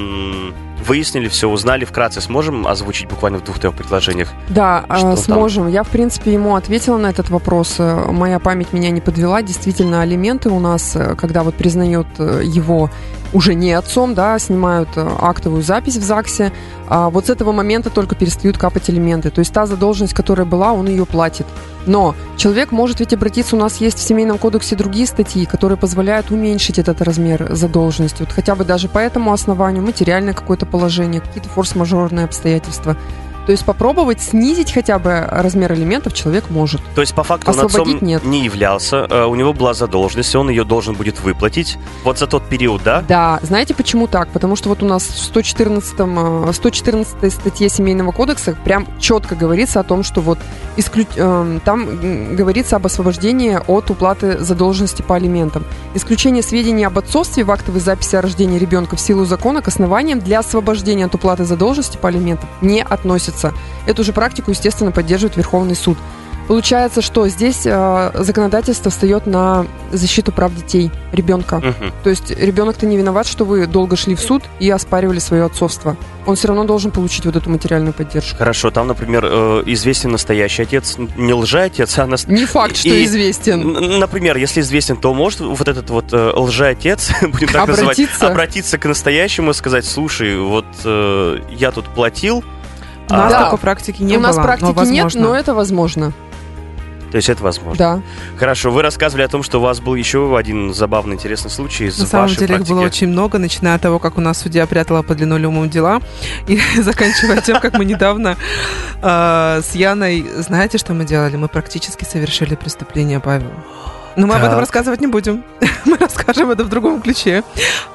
выяснили, 0.86 1.28
все 1.28 1.50
узнали. 1.50 1.86
Вкратце 1.86 2.22
сможем 2.22 2.68
озвучить 2.68 3.08
буквально 3.08 3.40
в 3.40 3.44
двух-трех 3.44 3.74
предложениях? 3.76 4.30
Да, 4.50 4.86
Что 4.90 5.02
там? 5.16 5.18
сможем. 5.18 5.68
Я, 5.68 5.84
в 5.84 5.90
принципе, 5.90 6.34
ему 6.34 6.56
ответила 6.56 6.98
на 6.98 7.08
этот 7.08 7.30
вопрос. 7.30 7.76
Э, 7.80 8.12
Моя 8.12 8.40
память 8.40 8.74
меня 8.74 8.90
не 8.90 9.02
подвела. 9.02 9.42
Действительно, 9.42 10.02
алименты 10.02 10.50
у 10.50 10.60
нас, 10.60 10.96
э, 10.96 11.16
когда 11.16 11.44
вот 11.44 11.56
признает 11.56 12.08
э, 12.18 12.42
его 12.44 12.90
уже 13.34 13.54
не 13.54 13.72
отцом, 13.74 14.16
да, 14.16 14.40
снимают 14.40 14.90
э, 14.96 15.08
актовую 15.20 15.62
запись 15.62 15.98
в 15.98 16.04
ЗАГСе, 16.04 16.52
а 16.88 17.10
вот 17.10 17.28
с 17.28 17.30
этого 17.30 17.52
момента 17.52 17.90
только 17.90 18.16
перестают 18.16 18.58
капать 18.58 18.90
алименты. 18.90 19.30
То 19.30 19.40
есть 19.40 19.54
та 19.54 19.66
задолженность, 19.68 20.14
которая 20.16 20.46
была, 20.46 20.74
он 20.74 20.88
ее 20.88 21.06
платит. 21.06 21.46
Но 21.90 22.14
человек 22.38 22.72
может 22.72 23.00
ведь 23.00 23.14
обратиться, 23.14 23.56
у 23.56 23.60
нас 23.60 23.78
есть 23.78 23.98
в 23.98 24.02
Семейном 24.04 24.38
кодексе 24.38 24.76
другие 24.76 25.08
статьи, 25.08 25.48
которые 25.48 25.76
позволяют 25.76 26.30
уменьшить 26.30 26.78
этот 26.78 27.02
размер 27.02 27.48
задолженности. 27.56 28.22
Вот 28.22 28.32
хотя 28.32 28.54
бы 28.54 28.64
даже 28.64 28.88
по 28.88 29.00
этому 29.00 29.34
основанию, 29.34 29.82
материальное 29.82 30.36
какое-то 30.36 30.68
положение, 30.68 31.20
какие-то 31.20 31.50
форс-мажорные 31.50 32.26
обстоятельства. 32.26 32.96
То 33.46 33.52
есть 33.52 33.66
попробовать 33.66 34.22
снизить 34.22 34.72
хотя 34.72 35.00
бы 35.00 35.26
размер 35.30 35.72
алиментов 35.72 36.14
человек 36.14 36.50
может. 36.50 36.82
То 36.96 37.02
есть, 37.02 37.14
по 37.16 37.24
факту, 37.24 37.52
он 37.52 37.60
отцом 37.60 37.98
нет. 38.02 38.24
не 38.24 38.44
являлся. 38.44 39.08
э, 39.10 39.26
У 39.26 39.36
него 39.36 39.54
была 39.54 39.74
задолженность, 39.74 40.34
и 40.34 40.38
он 40.38 40.50
ее 40.50 40.64
должен 40.64 40.94
будет 40.96 41.20
выплатить. 41.22 41.78
Вот 42.04 42.20
за 42.20 42.28
тот 42.28 42.44
период, 42.48 42.84
да? 42.84 43.04
Да, 43.08 43.40
знаете 43.42 43.74
почему 43.74 44.08
так? 44.08 44.30
Потому 44.30 44.56
что 44.56 44.70
вот 44.70 44.84
у 44.84 44.86
нас 44.86 45.04
в 45.04 45.18
114, 45.20 45.96
э, 46.50 46.54
114 46.54 47.30
статье 47.34 47.70
Семейного 47.70 48.12
кодекса 48.12 48.56
прям 48.64 48.88
четко 49.00 49.36
говорится 49.36 49.80
о 49.80 49.84
том, 49.84 50.04
что 50.04 50.22
вот 50.22 50.38
исклю- 50.78 51.08
эм, 51.16 51.60
там 51.62 52.36
говорится 52.36 52.76
об 52.76 52.86
освобождении 52.86 53.60
от 53.68 53.90
уплаты 53.90 54.38
задолженности 54.40 55.02
по 55.02 55.16
алиментам. 55.16 55.66
Исключение 55.96 56.44
сведений 56.44 56.84
об 56.84 56.98
отцовстве 56.98 57.44
в 57.44 57.52
актовой 57.52 57.82
записи 57.82 58.16
о 58.16 58.22
рождении 58.22 58.60
ребенка 58.60 58.96
в 58.96 59.00
силу 59.02 59.26
закона 59.26 59.62
к 59.62 59.68
основаниям 59.68 60.20
для 60.20 60.40
освобождения 60.40 61.06
от 61.06 61.16
уплаты 61.16 61.46
задолженности 61.46 61.98
по 61.98 62.10
алиментам 62.10 62.50
не 62.62 62.82
относится. 62.84 63.29
Эту 63.86 64.04
же 64.04 64.14
практику, 64.14 64.52
естественно, 64.52 64.92
поддерживает 64.92 65.38
Верховный 65.38 65.76
суд. 65.76 65.98
Получается, 66.48 67.04
что 67.04 67.28
здесь 67.28 67.62
э, 67.66 68.12
законодательство 68.16 68.90
встает 68.90 69.28
на 69.28 69.68
защиту 69.92 70.32
прав 70.32 70.56
детей, 70.56 70.90
ребенка. 71.12 71.58
Мгм. 71.60 71.94
То 72.04 72.10
есть 72.10 72.32
ребенок-то 72.32 72.88
не 72.88 72.98
виноват, 72.98 73.28
что 73.28 73.46
вы 73.46 73.68
долго 73.68 73.96
шли 73.96 74.16
в 74.16 74.20
суд 74.20 74.42
и 74.60 74.68
оспаривали 74.72 75.20
свое 75.20 75.46
отцовство. 75.46 75.96
Он 76.26 76.36
все 76.36 76.48
равно 76.48 76.64
должен 76.64 76.90
получить 76.90 77.24
вот 77.28 77.36
эту 77.36 77.52
материальную 77.52 77.94
поддержку. 77.94 78.36
Хорошо, 78.36 78.72
там, 78.72 78.88
например, 78.88 79.26
э, 79.28 79.64
известен 79.68 80.10
настоящий 80.10 80.64
отец, 80.64 80.96
не 80.98 81.34
лжеотец, 81.36 82.00
а 82.00 82.08
нас... 82.08 82.26
Не 82.26 82.48
факт, 82.48 82.78
что 82.78 82.90
И- 82.90 83.06
известен. 83.06 84.00
Например, 84.00 84.36
если 84.36 84.62
известен, 84.62 84.98
то 84.98 85.14
может 85.14 85.42
вот 85.42 85.68
этот 85.68 85.92
вот 85.92 86.06
э, 86.14 86.32
лжеотец, 86.36 87.12
будем 87.22 87.50
так 87.50 87.68
называть, 87.68 88.00
Обратиться? 88.00 88.28
обратиться 88.28 88.78
к 88.80 88.86
настоящему 88.88 89.52
и 89.52 89.54
сказать, 89.54 89.86
слушай, 89.86 90.36
вот 90.40 90.66
э, 90.84 91.38
я 91.52 91.70
тут 91.70 91.86
платил, 91.94 92.44
У 93.10 93.14
нас 93.14 93.32
Да. 93.32 93.44
такой 93.46 93.60
практики 93.60 94.02
не 94.04 94.18
У 94.18 94.20
нас 94.20 94.36
было, 94.36 94.44
практики 94.44 94.74
но 94.76 94.84
нет, 94.84 95.16
но 95.16 95.36
это 95.36 95.54
возможно. 95.54 96.12
то 97.12 97.16
есть 97.16 97.28
это 97.30 97.42
возможно. 97.44 97.76
Да. 97.78 98.02
Хорошо, 98.38 98.70
вы 98.70 98.84
рассказывали 98.84 99.24
о 99.24 99.28
том, 99.28 99.42
что 99.42 99.58
у 99.58 99.62
вас 99.62 99.80
был 99.80 99.96
еще 99.96 100.38
один 100.38 100.74
забавный, 100.76 101.16
интересный 101.16 101.50
случай 101.50 101.86
из 101.86 101.98
На 101.98 102.06
самом 102.06 102.26
вашей 102.28 102.38
деле 102.38 102.54
их 102.54 102.58
практики. 102.60 102.74
было 102.74 102.82
очень 102.86 103.08
много, 103.08 103.40
начиная 103.40 103.76
от 103.76 103.82
того, 103.82 103.98
как 103.98 104.18
у 104.20 104.22
нас 104.22 104.38
судья 104.40 104.68
прятала 104.68 105.02
под 105.02 105.20
линолеумом 105.20 105.70
дела, 105.72 106.02
и 106.48 106.60
заканчивая 106.78 107.42
тем, 107.42 107.60
как 107.60 107.74
мы 107.74 107.86
недавно 107.86 108.38
э, 109.02 109.62
с 109.64 109.74
Яной, 109.76 110.24
знаете, 110.38 110.78
что 110.78 110.94
мы 110.94 111.06
делали? 111.06 111.36
Мы 111.36 111.48
практически 111.48 112.04
совершили 112.04 112.54
преступление, 112.56 113.20
Павел. 113.20 113.52
Но 114.16 114.28
мы 114.28 114.34
об 114.36 114.42
этом 114.42 114.52
Так. 114.54 114.60
рассказывать 114.62 115.00
не 115.02 115.08
будем. 115.08 115.44
Мы 115.86 115.96
расскажем 115.98 116.50
это 116.52 116.64
в 116.66 116.70
другом 116.70 117.00
ключе. 117.02 117.42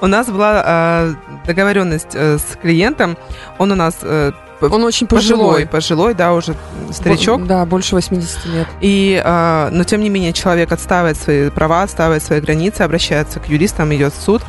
У 0.00 0.07
нас 0.07 0.27
была 0.29 0.62
э, 0.64 1.14
договоренность 1.46 2.14
э, 2.14 2.38
с 2.38 2.57
клиентом. 2.57 3.18
Он 3.59 3.72
у 3.72 3.74
нас 3.74 3.96
э, 4.00 4.33
Он 4.60 4.84
очень 4.84 5.06
пожилой, 5.06 5.66
пожилой. 5.66 5.66
пожилой, 5.66 6.14
да, 6.14 6.32
уже 6.34 6.54
старичок. 6.92 7.40
Бо- 7.42 7.46
Да, 7.46 7.66
больше 7.66 7.94
80 7.94 8.46
лет. 8.46 8.66
И, 8.80 9.20
а, 9.24 9.68
но 9.72 9.84
тем 9.84 10.00
не 10.00 10.08
менее 10.08 10.32
человек 10.32 10.72
отстаивает 10.72 11.16
свои 11.16 11.50
права, 11.50 11.82
отстаивает 11.82 12.22
свои 12.22 12.40
границы, 12.40 12.82
обращается 12.82 13.40
к 13.40 13.48
юристам, 13.48 13.94
идет 13.94 14.14
в 14.14 14.22
суд. 14.22 14.42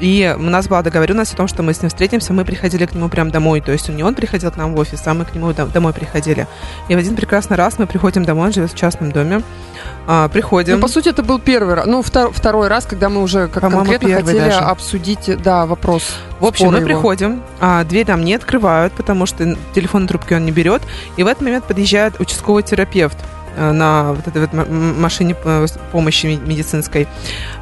И 0.00 0.34
у 0.38 0.42
нас 0.42 0.66
была 0.66 0.82
договоренность 0.82 1.34
о 1.34 1.36
том, 1.36 1.46
что 1.46 1.62
мы 1.62 1.74
с 1.74 1.82
ним 1.82 1.90
встретимся, 1.90 2.32
мы 2.32 2.44
приходили 2.44 2.86
к 2.86 2.94
нему 2.94 3.08
прям 3.08 3.30
домой. 3.30 3.60
То 3.60 3.72
есть 3.72 3.88
не 3.88 4.02
он 4.02 4.14
приходил 4.14 4.50
к 4.50 4.56
нам 4.56 4.74
в 4.74 4.78
офис, 4.78 5.02
а 5.06 5.14
мы 5.14 5.24
к 5.24 5.34
нему 5.34 5.52
дом- 5.52 5.70
домой 5.70 5.92
приходили. 5.92 6.46
И 6.88 6.94
в 6.94 6.98
один 6.98 7.14
прекрасный 7.16 7.56
раз 7.56 7.78
мы 7.78 7.86
приходим 7.86 8.24
домой, 8.24 8.46
он 8.46 8.52
живет 8.52 8.72
в 8.72 8.76
частном 8.76 9.12
доме. 9.12 9.42
А, 10.06 10.28
приходим. 10.28 10.76
Ну, 10.76 10.80
по 10.80 10.88
сути, 10.88 11.10
это 11.10 11.22
был 11.22 11.38
первый 11.38 11.74
раз. 11.74 11.86
Ну, 11.86 12.00
втор- 12.00 12.32
второй 12.32 12.68
раз, 12.68 12.86
когда 12.86 13.08
мы 13.08 13.22
уже 13.22 13.48
как 13.48 13.62
конкретно 13.70 14.14
хотели 14.14 14.38
даже. 14.38 14.58
обсудить, 14.58 15.30
да, 15.42 15.66
вопрос. 15.66 16.02
В 16.40 16.46
общем, 16.46 16.68
мы 16.68 16.78
его. 16.78 16.86
приходим, 16.86 17.42
а 17.60 17.84
дверь 17.84 18.06
нам 18.08 18.24
не 18.24 18.34
открывают, 18.34 18.92
потому 18.94 19.26
что 19.26 19.56
телефон 19.74 20.06
трубки 20.06 20.34
он 20.34 20.44
не 20.46 20.52
берет. 20.52 20.82
И 21.16 21.22
в 21.22 21.26
этот 21.26 21.42
момент 21.42 21.64
подъезжает 21.64 22.18
участковый 22.20 22.62
терапевт. 22.62 23.18
Э, 23.56 23.72
на 23.72 24.12
вот 24.12 24.26
этой 24.26 24.46
вот 24.46 24.68
машине 24.68 25.34
помощи 25.92 26.26
медицинской, 26.26 27.08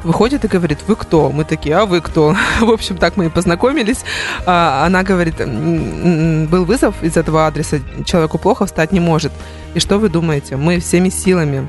выходит 0.03 0.45
и 0.45 0.47
говорит, 0.47 0.79
вы 0.87 0.95
кто? 0.95 1.31
Мы 1.31 1.43
такие, 1.43 1.75
а 1.75 1.85
вы 1.85 2.01
кто? 2.01 2.35
В 2.59 2.69
общем, 2.69 2.97
так 2.97 3.17
мы 3.17 3.25
и 3.25 3.29
познакомились. 3.29 4.03
А, 4.45 4.85
она 4.85 5.03
говорит, 5.03 5.35
был 5.37 6.65
вызов 6.65 7.01
из 7.03 7.17
этого 7.17 7.47
адреса, 7.47 7.79
человеку 8.05 8.37
плохо 8.37 8.65
встать 8.65 8.91
не 8.91 8.99
может. 8.99 9.31
И 9.73 9.79
что 9.79 9.97
вы 9.97 10.09
думаете? 10.09 10.55
Мы 10.55 10.79
всеми 10.79 11.09
силами 11.09 11.67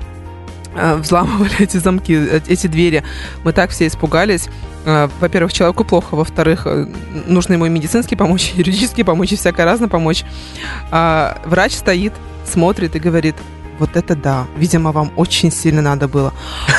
Э, 0.74 0.96
взламывали 0.96 1.50
эти 1.58 1.78
замки, 1.78 2.14
э, 2.14 2.40
эти 2.46 2.66
двери. 2.66 3.02
Мы 3.44 3.52
так 3.52 3.70
все 3.70 3.86
испугались. 3.86 4.48
Во-первых, 4.82 5.52
человеку 5.52 5.84
плохо, 5.84 6.14
во-вторых, 6.14 6.66
нужно 7.26 7.52
ему 7.52 7.66
и 7.66 7.68
медицински 7.68 8.14
помочь, 8.14 8.52
и 8.54 8.58
юридически 8.58 9.02
помочь, 9.02 9.32
и 9.32 9.36
всякое 9.36 9.66
разное 9.66 9.88
помочь. 9.88 10.24
А 10.90 11.38
врач 11.44 11.74
стоит, 11.74 12.14
смотрит 12.46 12.96
и 12.96 12.98
говорит, 12.98 13.34
вот 13.80 13.96
это 13.96 14.14
да. 14.14 14.46
Видимо, 14.56 14.92
вам 14.92 15.10
очень 15.16 15.50
сильно 15.50 15.82
надо 15.82 16.06
было. 16.06 16.32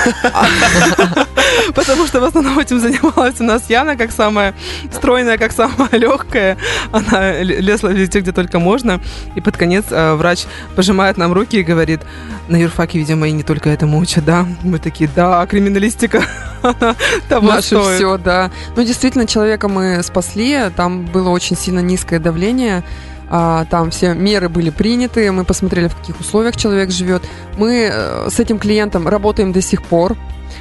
Потому 1.76 2.08
что 2.08 2.22
в 2.22 2.24
основном 2.24 2.60
этим 2.60 2.80
занималась 2.80 3.40
у 3.40 3.44
нас 3.44 3.70
Яна, 3.70 3.98
как 3.98 4.12
самая 4.12 4.54
стройная, 4.92 5.38
как 5.38 5.52
самая 5.52 5.90
легкая. 5.92 6.58
Она 6.92 7.42
лезла 7.42 7.90
везде, 7.90 8.20
где 8.22 8.32
только 8.32 8.60
можно. 8.60 9.02
И 9.36 9.42
под 9.42 9.58
конец 9.58 9.86
э, 9.90 10.14
врач 10.14 10.46
пожимает 10.76 11.18
нам 11.18 11.34
руки 11.34 11.58
и 11.58 11.64
говорит, 11.64 12.02
на 12.48 12.58
юрфаке, 12.58 13.00
видимо, 13.00 13.28
и 13.28 13.32
не 13.32 13.44
только 13.44 13.70
этому 13.70 13.98
учат, 14.00 14.26
да? 14.26 14.46
Мы 14.64 14.78
такие, 14.80 15.10
да, 15.16 15.46
криминалистика 15.46 16.24
того 17.30 17.48
Наше 17.48 17.68
стоит. 17.68 17.96
все, 17.96 18.18
да. 18.18 18.52
Ну, 18.76 18.84
действительно, 18.84 19.26
человека 19.26 19.68
мы 19.68 20.04
спасли, 20.04 20.70
там 20.76 21.06
было 21.06 21.30
очень 21.30 21.58
сильно 21.58 21.80
низкое 21.80 22.20
давление, 22.20 22.84
там 23.32 23.92
все 23.92 24.14
меры 24.14 24.50
были 24.50 24.70
приняты, 24.70 25.32
мы 25.32 25.46
посмотрели, 25.46 25.88
в 25.88 25.96
каких 25.96 26.20
условиях 26.20 26.58
человек 26.58 26.92
живет. 26.92 27.24
Мы 27.58 27.90
э, 27.90 28.30
с 28.30 28.40
этим 28.40 28.60
клиентом 28.60 29.08
работаем 29.08 29.54
до 29.54 29.62
сих 29.62 29.84
пор. 29.84 30.18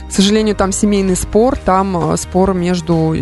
К 0.09 0.13
сожалению, 0.13 0.55
там 0.55 0.71
семейный 0.71 1.17
спор, 1.17 1.57
там 1.57 2.13
э, 2.13 2.17
спор 2.17 2.55
между 2.55 3.17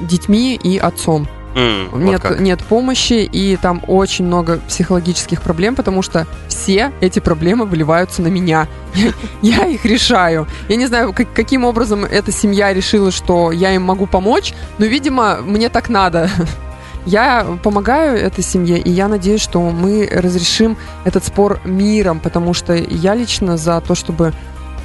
детьми 0.00 0.54
и 0.54 0.78
отцом. 0.78 1.28
Mm, 1.54 2.02
нет, 2.02 2.24
вот 2.24 2.40
нет 2.40 2.64
помощи, 2.64 3.28
и 3.30 3.56
там 3.56 3.82
очень 3.86 4.24
много 4.24 4.58
психологических 4.68 5.42
проблем, 5.42 5.76
потому 5.76 6.00
что 6.00 6.26
все 6.48 6.92
эти 7.00 7.18
проблемы 7.18 7.66
выливаются 7.66 8.22
на 8.22 8.28
меня. 8.28 8.68
Я, 8.94 9.12
я 9.42 9.66
их 9.66 9.84
решаю. 9.84 10.46
Я 10.68 10.76
не 10.76 10.86
знаю, 10.86 11.12
как, 11.12 11.32
каким 11.34 11.64
образом 11.64 12.04
эта 12.04 12.32
семья 12.32 12.72
решила, 12.72 13.10
что 13.10 13.52
я 13.52 13.74
им 13.74 13.82
могу 13.82 14.06
помочь, 14.06 14.54
но, 14.78 14.86
видимо, 14.86 15.38
мне 15.42 15.68
так 15.68 15.88
надо. 15.88 16.30
Я 17.04 17.58
помогаю 17.62 18.18
этой 18.18 18.44
семье, 18.44 18.78
и 18.78 18.90
я 18.90 19.08
надеюсь, 19.08 19.40
что 19.40 19.60
мы 19.60 20.08
разрешим 20.10 20.76
этот 21.04 21.24
спор 21.24 21.60
миром, 21.64 22.20
потому 22.20 22.54
что 22.54 22.74
я 22.74 23.14
лично 23.14 23.56
за 23.56 23.80
то, 23.80 23.94
чтобы 23.94 24.32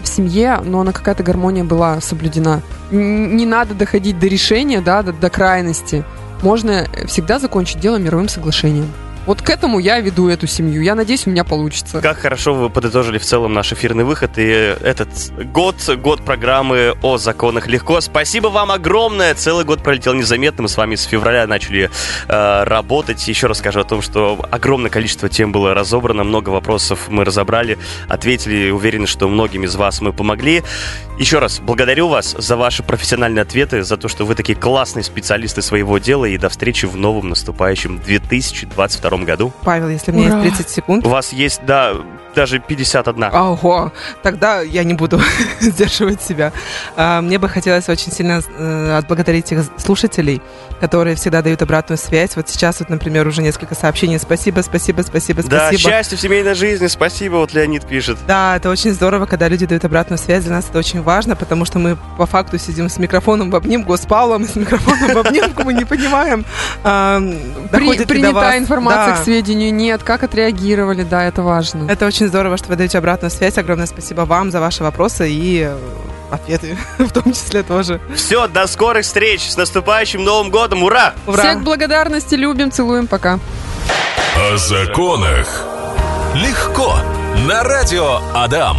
в 0.04 0.08
семье, 0.08 0.60
но 0.64 0.82
она 0.82 0.92
какая-то 0.92 1.24
гармония 1.24 1.64
была 1.64 2.02
соблюдена. 2.02 2.62
Не 2.92 3.46
надо 3.46 3.76
доходить 3.76 4.20
до 4.20 4.28
решения, 4.28 4.82
да, 4.82 5.04
до, 5.04 5.14
до 5.14 5.30
крайности. 5.30 6.04
Можно 6.42 6.86
всегда 7.08 7.40
закончить 7.40 7.80
дело 7.80 7.98
мировым 7.98 8.30
соглашением. 8.30 8.92
Вот 9.28 9.42
к 9.42 9.50
этому 9.50 9.80
я 9.80 10.00
веду 10.00 10.30
эту 10.30 10.48
семью. 10.48 10.82
Я 10.82 10.96
надеюсь, 10.96 11.28
у 11.28 11.30
меня 11.30 11.44
получится. 11.44 12.00
Как 12.00 12.18
хорошо 12.18 12.54
вы 12.54 12.70
подытожили 12.70 13.18
в 13.18 13.26
целом 13.26 13.54
наш 13.54 13.74
эфирный 13.74 14.06
выход 14.06 14.38
и 14.38 14.42
этот 14.42 15.10
год, 15.52 15.76
год 15.98 16.24
программы 16.24 16.96
о 17.02 17.18
законах 17.18 17.68
легко. 17.68 18.00
Спасибо 18.00 18.48
вам 18.48 18.72
огромное. 18.72 19.36
Целый 19.36 19.66
год 19.66 19.84
пролетел 19.84 20.14
незаметно. 20.14 20.64
Мы 20.64 20.70
с 20.70 20.78
вами 20.78 20.96
с 20.96 21.04
февраля 21.04 21.46
начали 21.46 21.90
э, 22.30 22.64
работать. 22.64 23.28
Еще 23.28 23.48
раз 23.48 23.58
скажу 23.58 23.82
о 23.82 23.84
том, 23.84 24.02
что 24.02 24.40
огромное 24.50 24.90
количество 24.90 25.28
тем 25.28 25.52
было 25.52 25.74
разобрано, 25.74 26.24
много 26.24 26.50
вопросов 26.50 27.10
мы 27.10 27.26
разобрали, 27.26 27.78
ответили. 28.08 28.70
Уверены, 28.70 29.08
что 29.08 29.28
многим 29.28 29.66
из 29.66 29.76
вас 29.76 30.00
мы 30.00 30.14
помогли. 30.14 30.64
Еще 31.20 31.40
раз 31.40 31.60
благодарю 31.60 32.08
вас 32.08 32.34
за 32.38 32.56
ваши 32.56 32.82
профессиональные 32.82 33.42
ответы, 33.42 33.84
за 33.84 33.98
то, 33.98 34.08
что 34.08 34.24
вы 34.26 34.36
такие 34.36 34.58
классные 34.58 35.04
специалисты 35.04 35.62
своего 35.62 35.98
дела. 35.98 36.26
И 36.26 36.38
до 36.38 36.48
встречи 36.48 36.86
в 36.86 36.96
новом 36.96 37.28
наступающем 37.28 38.00
2022 38.00 39.17
году. 39.26 39.52
Павел, 39.64 39.90
если 39.90 40.12
у 40.12 40.16
меня 40.16 40.28
Ура. 40.36 40.44
есть 40.44 40.58
30 40.58 40.70
секунд. 40.70 41.06
У 41.06 41.10
вас 41.10 41.34
есть, 41.34 41.62
да, 41.66 41.94
даже 42.36 42.60
51. 42.60 43.24
Ого, 43.34 43.92
тогда 44.22 44.62
я 44.62 44.84
не 44.84 44.94
буду 44.94 45.20
сдерживать 45.60 46.22
себя. 46.22 46.54
А, 46.96 47.22
мне 47.22 47.40
бы 47.40 47.50
хотелось 47.50 47.90
очень 47.90 48.12
сильно 48.12 48.42
э, 48.58 48.98
отблагодарить 48.98 49.46
тех 49.46 49.64
слушателей, 49.78 50.42
которые 50.80 51.16
всегда 51.16 51.42
дают 51.42 51.62
обратную 51.62 51.98
связь. 51.98 52.36
Вот 52.36 52.50
сейчас, 52.50 52.80
вот, 52.80 52.90
например, 52.90 53.28
уже 53.28 53.42
несколько 53.42 53.76
сообщений. 53.76 54.20
Спасибо, 54.20 54.62
спасибо, 54.62 55.02
спасибо, 55.02 55.42
спасибо. 55.42 55.50
Да, 55.50 55.72
счастья 55.74 56.16
в 56.16 56.22
семейной 56.22 56.54
жизни, 56.54 56.88
спасибо, 56.88 57.36
вот 57.36 57.54
Леонид 57.54 57.86
пишет. 57.86 58.18
Да, 58.28 58.58
это 58.58 58.70
очень 58.70 58.94
здорово, 58.94 59.26
когда 59.26 59.48
люди 59.48 59.66
дают 59.66 59.86
обратную 59.86 60.18
связь. 60.18 60.44
Для 60.44 60.54
нас 60.54 60.68
это 60.70 60.80
очень 60.80 61.02
важно, 61.02 61.36
потому 61.36 61.66
что 61.66 61.80
мы 61.80 61.98
по 62.18 62.26
факту 62.26 62.58
сидим 62.58 62.90
с 62.90 62.98
микрофоном 62.98 63.50
в 63.50 63.56
обнимку, 63.56 63.96
с 63.96 64.06
Павлом, 64.06 64.46
с 64.46 64.56
микрофоном 64.56 65.14
в 65.14 65.18
обнимку, 65.18 65.64
мы 65.64 65.74
не 65.74 65.86
понимаем, 65.86 66.46
При, 66.84 68.06
Принята 68.06 68.58
информация 68.58 69.16
к 69.16 69.24
сведению 69.24 69.74
нет, 69.74 70.04
как 70.04 70.24
отреагировали, 70.24 71.04
да, 71.04 71.26
это 71.26 71.42
важно. 71.42 71.90
Это 71.90 72.06
очень 72.06 72.27
очень 72.28 72.30
здорово, 72.30 72.58
что 72.58 72.68
вы 72.68 72.76
даете 72.76 72.98
обратную 72.98 73.32
связь. 73.32 73.58
Огромное 73.58 73.86
спасибо 73.86 74.22
вам 74.22 74.52
за 74.52 74.60
ваши 74.60 74.84
вопросы 74.84 75.30
и 75.30 75.62
э, 75.62 75.78
ответы 76.30 76.78
в 76.98 77.12
том 77.12 77.32
числе 77.32 77.64
тоже. 77.64 78.02
Все, 78.16 78.48
до 78.48 78.68
скорых 78.68 79.06
встреч. 79.06 79.50
С 79.50 79.56
наступающим 79.56 80.24
Новым 80.24 80.52
годом. 80.52 80.84
Ура! 80.84 81.14
Ура! 81.26 81.44
Всех 81.44 81.64
благодарности, 81.64 82.36
любим, 82.36 82.72
целуем, 82.72 83.08
пока. 83.08 83.40
О 84.36 84.58
законах. 84.58 85.48
Легко. 86.36 86.98
На 87.48 87.64
радио 87.64 88.20
Адам. 88.36 88.78